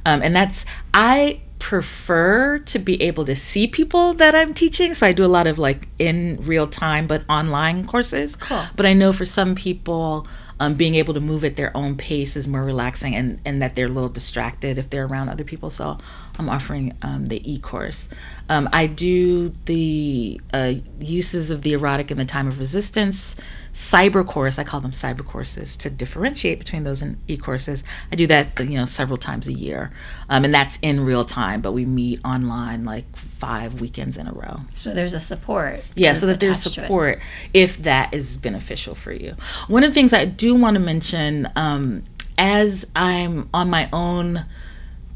Um, 0.04 0.22
and 0.22 0.37
that's 0.37 0.66
I 0.92 1.40
prefer 1.62 2.58
to 2.58 2.78
be 2.80 3.00
able 3.00 3.24
to 3.24 3.37
see 3.37 3.68
people 3.68 4.14
that 4.14 4.35
I'm 4.35 4.52
teaching. 4.52 4.94
So 4.94 5.06
I 5.06 5.12
do 5.12 5.24
a 5.24 5.30
lot 5.30 5.46
of 5.46 5.61
like 5.61 5.88
in 5.96 6.38
real 6.40 6.66
time 6.66 7.06
but 7.06 7.22
online 7.28 7.87
courses. 7.87 8.35
Cool. 8.35 8.64
But 8.74 8.85
I 8.85 8.94
know 8.94 9.12
for 9.12 9.24
some 9.24 9.54
people, 9.54 10.26
um, 10.58 10.74
being 10.74 10.96
able 10.96 11.14
to 11.14 11.20
move 11.20 11.44
at 11.44 11.54
their 11.54 11.76
own 11.76 11.96
pace 11.96 12.37
is 12.37 12.48
more 12.48 12.64
relaxing 12.64 13.14
and, 13.14 13.40
and 13.44 13.62
that 13.62 13.76
they're 13.76 13.87
a 13.87 13.90
little 13.90 14.08
distracted 14.08 14.76
if 14.76 14.90
they're 14.90 15.06
around 15.06 15.28
other 15.28 15.44
people. 15.44 15.70
So 15.70 15.98
I'm 16.38 16.49
offering 16.49 16.97
um, 17.03 17.27
the 17.27 17.40
e 17.51 17.59
course. 17.59 18.09
Um, 18.49 18.68
I 18.73 18.87
do 18.87 19.51
the 19.66 20.40
uh, 20.53 20.75
uses 21.01 21.51
of 21.51 21.62
the 21.62 21.73
erotic 21.73 22.11
in 22.11 22.18
the 22.18 22.25
time 22.25 22.49
of 22.49 22.59
resistance 22.59 23.37
cyber 23.75 24.27
course. 24.27 24.59
I 24.59 24.64
call 24.64 24.81
them 24.81 24.92
cyber 24.92 25.25
courses 25.25 25.77
to 25.79 25.90
differentiate 25.90 26.59
between 26.59 26.85
those 26.85 27.03
and 27.03 27.18
e 27.29 27.37
courses. 27.37 27.83
I 28.11 28.16
do 28.16 28.27
that 28.27 28.59
you 28.61 28.79
know 28.79 28.85
several 28.85 29.16
times 29.16 29.49
a 29.49 29.53
year, 29.53 29.90
um, 30.29 30.45
and 30.45 30.53
that's 30.53 30.79
in 30.83 31.05
real 31.05 31.25
time. 31.25 31.61
But 31.61 31.73
we 31.73 31.85
meet 31.85 32.21
online 32.25 32.85
like 32.85 33.16
five 33.16 33.81
weekends 33.81 34.16
in 34.16 34.27
a 34.27 34.33
row. 34.33 34.61
So 34.75 34.92
there's 34.92 35.14
a 35.14 35.21
support. 35.21 35.83
Yeah, 35.95 36.14
so 36.14 36.27
that 36.27 36.40
there's 36.40 36.62
support 36.62 37.21
if 37.55 37.79
that 37.79 38.12
is 38.12 38.37
beneficial 38.37 38.95
for 38.95 39.12
you. 39.12 39.37
One 39.68 39.85
of 39.85 39.90
the 39.90 39.95
things 39.95 40.12
I 40.12 40.25
do 40.25 40.55
want 40.55 40.75
to 40.75 40.81
mention 40.81 41.49
um, 41.57 42.05
as 42.38 42.87
I'm 42.95 43.49
on 43.55 43.71
my 43.71 43.88
own 43.92 44.45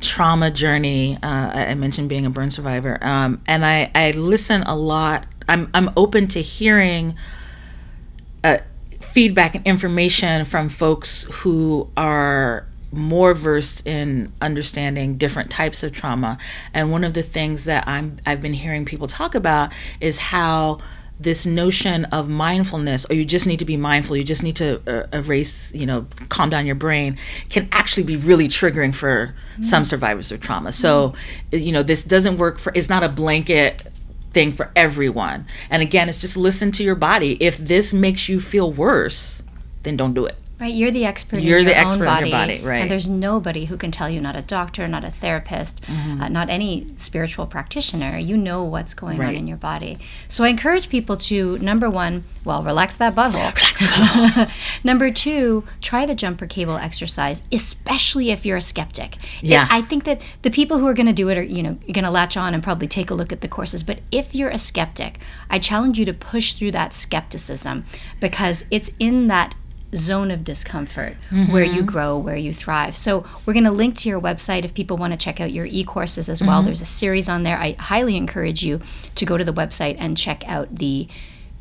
trauma 0.01 0.51
journey. 0.51 1.19
Uh, 1.23 1.51
I 1.71 1.75
mentioned 1.75 2.09
being 2.09 2.27
a 2.27 2.31
burn 2.31 2.51
survivor, 2.51 2.99
um, 3.03 3.41
and 3.47 3.65
I, 3.65 3.91
I 3.95 4.11
listen 4.13 4.63
a 4.63 4.77
lot. 4.77 5.27
I'm 5.49 5.71
I'm 5.75 5.91
open 5.97 6.27
to 6.29 6.43
hearing 6.43 7.17
uh, 8.45 8.59
feedback 9.01 9.55
and 9.55 9.67
information 9.67 10.45
from 10.45 10.69
folks 10.69 11.25
who 11.25 11.91
are 11.97 12.67
more 12.93 13.35
versed 13.35 13.87
in 13.87 14.33
understanding 14.41 15.17
different 15.17 15.51
types 15.51 15.83
of 15.83 15.93
trauma. 15.93 16.39
And 16.73 16.91
one 16.91 17.05
of 17.05 17.15
the 17.15 17.23
things 17.23 17.65
that 17.65 17.87
I'm 17.87 18.19
I've 18.27 18.41
been 18.41 18.53
hearing 18.53 18.85
people 18.85 19.09
talk 19.09 19.35
about 19.35 19.73
is 20.01 20.19
how 20.19 20.79
this 21.19 21.47
notion 21.47 22.05
of 22.07 22.29
mindfulness 22.29 23.07
or 23.09 23.15
you 23.15 23.25
just 23.25 23.47
need 23.47 23.59
to 23.59 23.65
be 23.65 23.77
mindful 23.77 24.17
you 24.17 24.25
just 24.25 24.43
need 24.43 24.57
to 24.57 24.81
uh, 24.87 25.07
erase 25.13 25.73
you 25.75 25.87
know 25.87 26.07
calm 26.29 26.51
down 26.51 26.67
your 26.67 26.75
brain 26.75 27.17
can 27.49 27.69
actually 27.73 28.03
be 28.03 28.17
really 28.17 28.49
triggering 28.49 28.95
for 28.95 29.29
mm-hmm. 29.29 29.63
some 29.63 29.85
survivors 29.85 30.31
of 30.31 30.41
trauma 30.41 30.71
so 30.71 31.11
mm-hmm. 31.51 31.59
you 31.59 31.73
know 31.73 31.83
this 31.83 32.03
doesn't 32.03 32.37
work 32.37 32.59
for 32.59 32.71
it's 32.75 32.89
not 32.89 33.03
a 33.03 33.09
blanket 33.09 33.91
thing 34.33 34.53
for 34.53 34.71
everyone 34.77 35.47
and 35.71 35.83
again 35.83 36.09
it's 36.09 36.21
just 36.21 36.37
listen 36.37 36.71
to 36.71 36.85
your 36.85 36.95
body 36.95 37.39
if 37.41 37.57
this 37.57 37.95
makes 37.95 38.29
you 38.29 38.39
feel 38.39 38.71
worse 38.71 39.43
then 39.85 39.97
don't 39.97 40.13
do 40.13 40.27
it 40.27 40.37
Right, 40.59 40.73
you're 40.73 40.91
the 40.91 41.05
expert. 41.05 41.41
You're 41.41 41.65
the 41.65 41.77
expert 41.77 42.07
body, 42.07 42.31
in 42.31 42.31
your 42.31 42.39
body, 42.39 42.61
right? 42.63 42.81
And 42.81 42.91
there's 42.91 43.11
nobody 43.11 43.67
who 43.67 43.77
can 43.77 43.91
tell 43.91 44.09
you, 44.09 44.23
not 44.23 44.37
a 44.37 44.41
doctor, 44.41 44.89
not 44.89 45.05
a 45.05 45.11
therapist, 45.11 45.83
mm-hmm. 45.83 46.23
uh, 46.23 46.29
not 46.29 46.49
any 46.49 46.87
spiritual 46.95 47.47
practitioner. 47.47 48.17
You 48.17 48.39
know 48.39 48.65
what's 48.65 48.95
going 48.95 49.19
right. 49.19 49.29
on 49.29 49.35
in 49.35 49.47
your 49.47 49.59
body. 49.59 49.99
So 50.29 50.45
I 50.45 50.49
encourage 50.49 50.89
people 50.89 51.19
to 51.19 51.59
number 51.59 51.91
one, 51.91 52.25
well, 52.43 52.63
relax 52.63 52.97
that 52.97 53.15
butthole. 53.15 53.55
Relax 53.57 53.81
that 53.81 54.51
number 54.85 55.11
two, 55.11 55.65
try 55.83 56.07
the 56.07 56.15
jumper 56.15 56.47
cable 56.47 56.77
exercise, 56.77 57.43
especially 57.53 58.31
if 58.31 58.47
you're 58.47 58.57
a 58.57 58.63
skeptic. 58.63 59.19
Yeah, 59.43 59.69
I 59.71 59.83
think 59.83 60.05
that 60.05 60.23
the 60.41 60.51
people 60.51 60.79
who 60.79 60.87
are 60.87 60.95
going 60.95 61.07
to 61.07 61.13
do 61.13 61.29
it 61.29 61.37
are, 61.37 61.43
you 61.43 61.63
know, 61.63 61.75
going 61.93 62.05
to 62.05 62.11
latch 62.11 62.37
on 62.37 62.55
and 62.55 62.63
probably 62.63 62.89
take 62.89 63.11
a 63.11 63.15
look 63.15 63.31
at 63.31 63.43
the 63.43 63.49
courses. 63.49 63.83
But 63.83 64.01
if 64.11 64.35
you're 64.35 64.49
a 64.49 64.59
skeptic, 64.59 65.19
I 65.51 65.59
challenge 65.59 65.99
you 65.99 66.07
to 66.07 66.15
push 66.15 66.55
through 66.55 66.71
that 66.71 66.95
skepticism 66.95 67.85
because 68.21 68.65
it's 68.71 68.91
in 68.99 69.27
that 69.27 69.55
zone 69.97 70.31
of 70.31 70.45
discomfort 70.45 71.17
mm-hmm. 71.31 71.53
where 71.53 71.65
you 71.65 71.83
grow, 71.83 72.19
where 72.19 72.37
you 72.37 72.53
thrive. 72.53 72.97
So 72.97 73.27
we're 73.45 73.53
going 73.53 73.65
to 73.65 73.71
link 73.71 73.97
to 73.97 74.09
your 74.09 74.21
website 74.21 74.65
if 74.65 74.75
people 74.75 74.97
want 74.97 75.13
to 75.13 75.19
check 75.19 75.41
out 75.41 75.53
your 75.53 75.67
e-courses 75.67 76.29
as 76.29 76.43
well. 76.43 76.59
Mm-hmm. 76.59 76.67
There's 76.67 76.81
a 76.81 76.87
series 76.87 77.29
on 77.29 77.43
there. 77.43 77.59
I 77.59 77.77
highly 77.79 78.17
encourage 78.17 78.63
you 78.63 78.81
to 79.15 79.25
go 79.25 79.37
to 79.37 79.45
the 79.45 79.53
website 79.53 79.97
and 79.99 80.17
check 80.17 80.47
out 80.49 80.77
the 80.77 81.09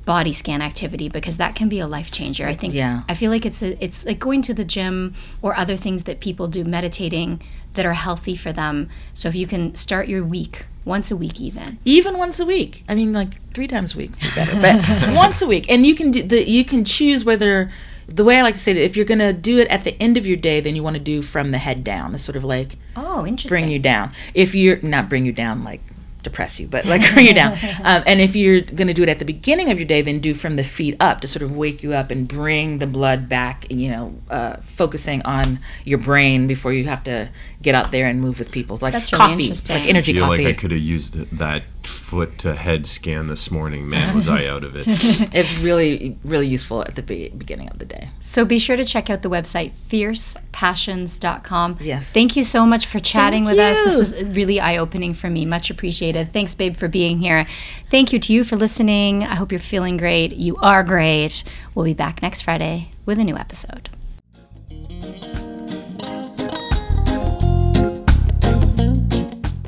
body 0.05 0.31
scan 0.31 0.61
activity 0.61 1.09
because 1.09 1.37
that 1.37 1.55
can 1.55 1.67
be 1.67 1.79
a 1.79 1.87
life 1.87 2.11
changer. 2.11 2.45
I 2.47 2.53
think 2.53 2.73
yeah. 2.73 3.01
I 3.09 3.15
feel 3.15 3.31
like 3.31 3.45
it's 3.45 3.63
a, 3.63 3.83
it's 3.83 4.05
like 4.05 4.19
going 4.19 4.41
to 4.43 4.53
the 4.53 4.63
gym 4.63 5.15
or 5.41 5.55
other 5.55 5.75
things 5.75 6.03
that 6.03 6.19
people 6.19 6.47
do 6.47 6.63
meditating 6.63 7.41
that 7.73 7.85
are 7.85 7.93
healthy 7.93 8.35
for 8.35 8.53
them. 8.53 8.89
So 9.13 9.27
if 9.27 9.35
you 9.35 9.47
can 9.47 9.75
start 9.75 10.07
your 10.07 10.23
week 10.23 10.65
once 10.85 11.09
a 11.09 11.17
week 11.17 11.41
even 11.41 11.79
even 11.83 12.15
once 12.15 12.39
a 12.39 12.45
week 12.45 12.83
i 12.87 12.93
mean 12.93 13.11
like 13.11 13.41
three 13.53 13.67
times 13.67 13.95
a 13.95 13.97
week 13.97 14.11
would 14.11 14.19
be 14.19 14.29
better 14.35 14.61
but 14.61 15.15
once 15.15 15.41
a 15.41 15.47
week 15.47 15.67
and 15.67 15.83
you 15.83 15.95
can 15.95 16.11
do 16.11 16.21
the 16.21 16.47
you 16.47 16.63
can 16.63 16.85
choose 16.85 17.25
whether 17.25 17.71
the 18.07 18.23
way 18.23 18.37
I 18.37 18.41
like 18.41 18.55
to 18.55 18.59
say 18.59 18.71
it, 18.71 18.77
if 18.77 18.95
you're 18.95 19.05
gonna 19.05 19.33
do 19.33 19.57
it 19.59 19.67
at 19.69 19.83
the 19.83 20.01
end 20.01 20.17
of 20.17 20.25
your 20.25 20.37
day, 20.37 20.59
then 20.61 20.75
you 20.75 20.83
want 20.83 20.95
to 20.95 21.01
do 21.01 21.21
from 21.21 21.51
the 21.51 21.57
head 21.57 21.83
down. 21.83 22.13
It's 22.15 22.23
sort 22.23 22.35
of 22.35 22.43
like 22.43 22.77
oh, 22.95 23.25
interesting. 23.25 23.59
Bring 23.59 23.71
you 23.71 23.79
down. 23.79 24.11
If 24.33 24.55
you're 24.55 24.81
not 24.81 25.09
bring 25.09 25.25
you 25.25 25.31
down 25.31 25.63
like 25.63 25.81
depress 26.25 26.59
you, 26.59 26.67
but 26.67 26.83
like 26.85 27.01
bring 27.13 27.27
you 27.27 27.33
down. 27.33 27.57
Um, 27.85 28.03
and 28.07 28.19
if 28.19 28.35
you're 28.35 28.61
going 28.61 28.87
to 28.87 28.93
do 28.93 29.03
it 29.03 29.09
at 29.09 29.19
the 29.19 29.25
beginning 29.25 29.69
of 29.69 29.77
your 29.77 29.85
day, 29.85 30.01
then 30.01 30.19
do 30.19 30.33
from 30.33 30.55
the 30.55 30.63
feet 30.63 30.97
up 30.99 31.21
to 31.21 31.27
sort 31.27 31.43
of 31.43 31.55
wake 31.55 31.83
you 31.83 31.93
up 31.93 32.09
and 32.09 32.27
bring 32.27 32.79
the 32.79 32.87
blood 32.87 33.29
back, 33.29 33.69
you 33.69 33.89
know, 33.89 34.15
uh, 34.29 34.57
focusing 34.63 35.21
on 35.21 35.59
your 35.83 35.99
brain 35.99 36.47
before 36.47 36.73
you 36.73 36.85
have 36.85 37.03
to 37.03 37.29
get 37.61 37.75
out 37.75 37.91
there 37.91 38.07
and 38.07 38.21
move 38.21 38.39
with 38.39 38.51
people. 38.51 38.79
Like 38.81 38.93
That's 38.93 39.11
coffee, 39.11 39.49
really 39.49 39.49
like 39.69 39.87
energy 39.87 40.13
I 40.13 40.15
feel 40.15 40.25
coffee. 40.25 40.45
like 40.45 40.55
I 40.55 40.59
could 40.59 40.71
have 40.71 40.79
used 40.79 41.13
that 41.37 41.63
foot 41.87 42.37
to 42.39 42.55
head 42.55 42.85
scan 42.85 43.27
this 43.27 43.51
morning. 43.51 43.89
Man, 43.89 44.15
was 44.15 44.27
I 44.27 44.45
out 44.45 44.63
of 44.63 44.75
it. 44.75 44.85
it's 45.33 45.55
really, 45.57 46.17
really 46.23 46.47
useful 46.47 46.81
at 46.81 46.95
the 46.95 47.01
be- 47.01 47.29
beginning 47.29 47.69
of 47.69 47.79
the 47.79 47.85
day. 47.85 48.09
So 48.19 48.45
be 48.45 48.59
sure 48.59 48.75
to 48.75 48.83
check 48.83 49.09
out 49.09 49.21
the 49.21 49.29
website, 49.29 49.71
fiercepassions.com. 49.71 51.77
Yes. 51.81 52.11
Thank 52.11 52.35
you 52.35 52.43
so 52.43 52.65
much 52.65 52.85
for 52.85 52.99
chatting 52.99 53.45
Thank 53.45 53.57
with 53.57 53.65
you. 53.65 53.71
us. 53.71 53.97
This 53.97 53.97
was 53.97 54.23
really 54.35 54.59
eye 54.59 54.77
opening 54.77 55.13
for 55.13 55.29
me. 55.29 55.45
Much 55.45 55.69
appreciated. 55.69 56.33
Thanks, 56.33 56.55
babe, 56.55 56.75
for 56.75 56.87
being 56.87 57.19
here. 57.19 57.47
Thank 57.89 58.13
you 58.13 58.19
to 58.19 58.33
you 58.33 58.43
for 58.43 58.55
listening. 58.55 59.23
I 59.23 59.35
hope 59.35 59.51
you're 59.51 59.59
feeling 59.59 59.97
great. 59.97 60.33
You 60.33 60.55
are 60.57 60.83
great. 60.83 61.43
We'll 61.73 61.85
be 61.85 61.93
back 61.93 62.21
next 62.21 62.43
Friday 62.43 62.89
with 63.05 63.19
a 63.19 63.23
new 63.23 63.37
episode. 63.37 63.89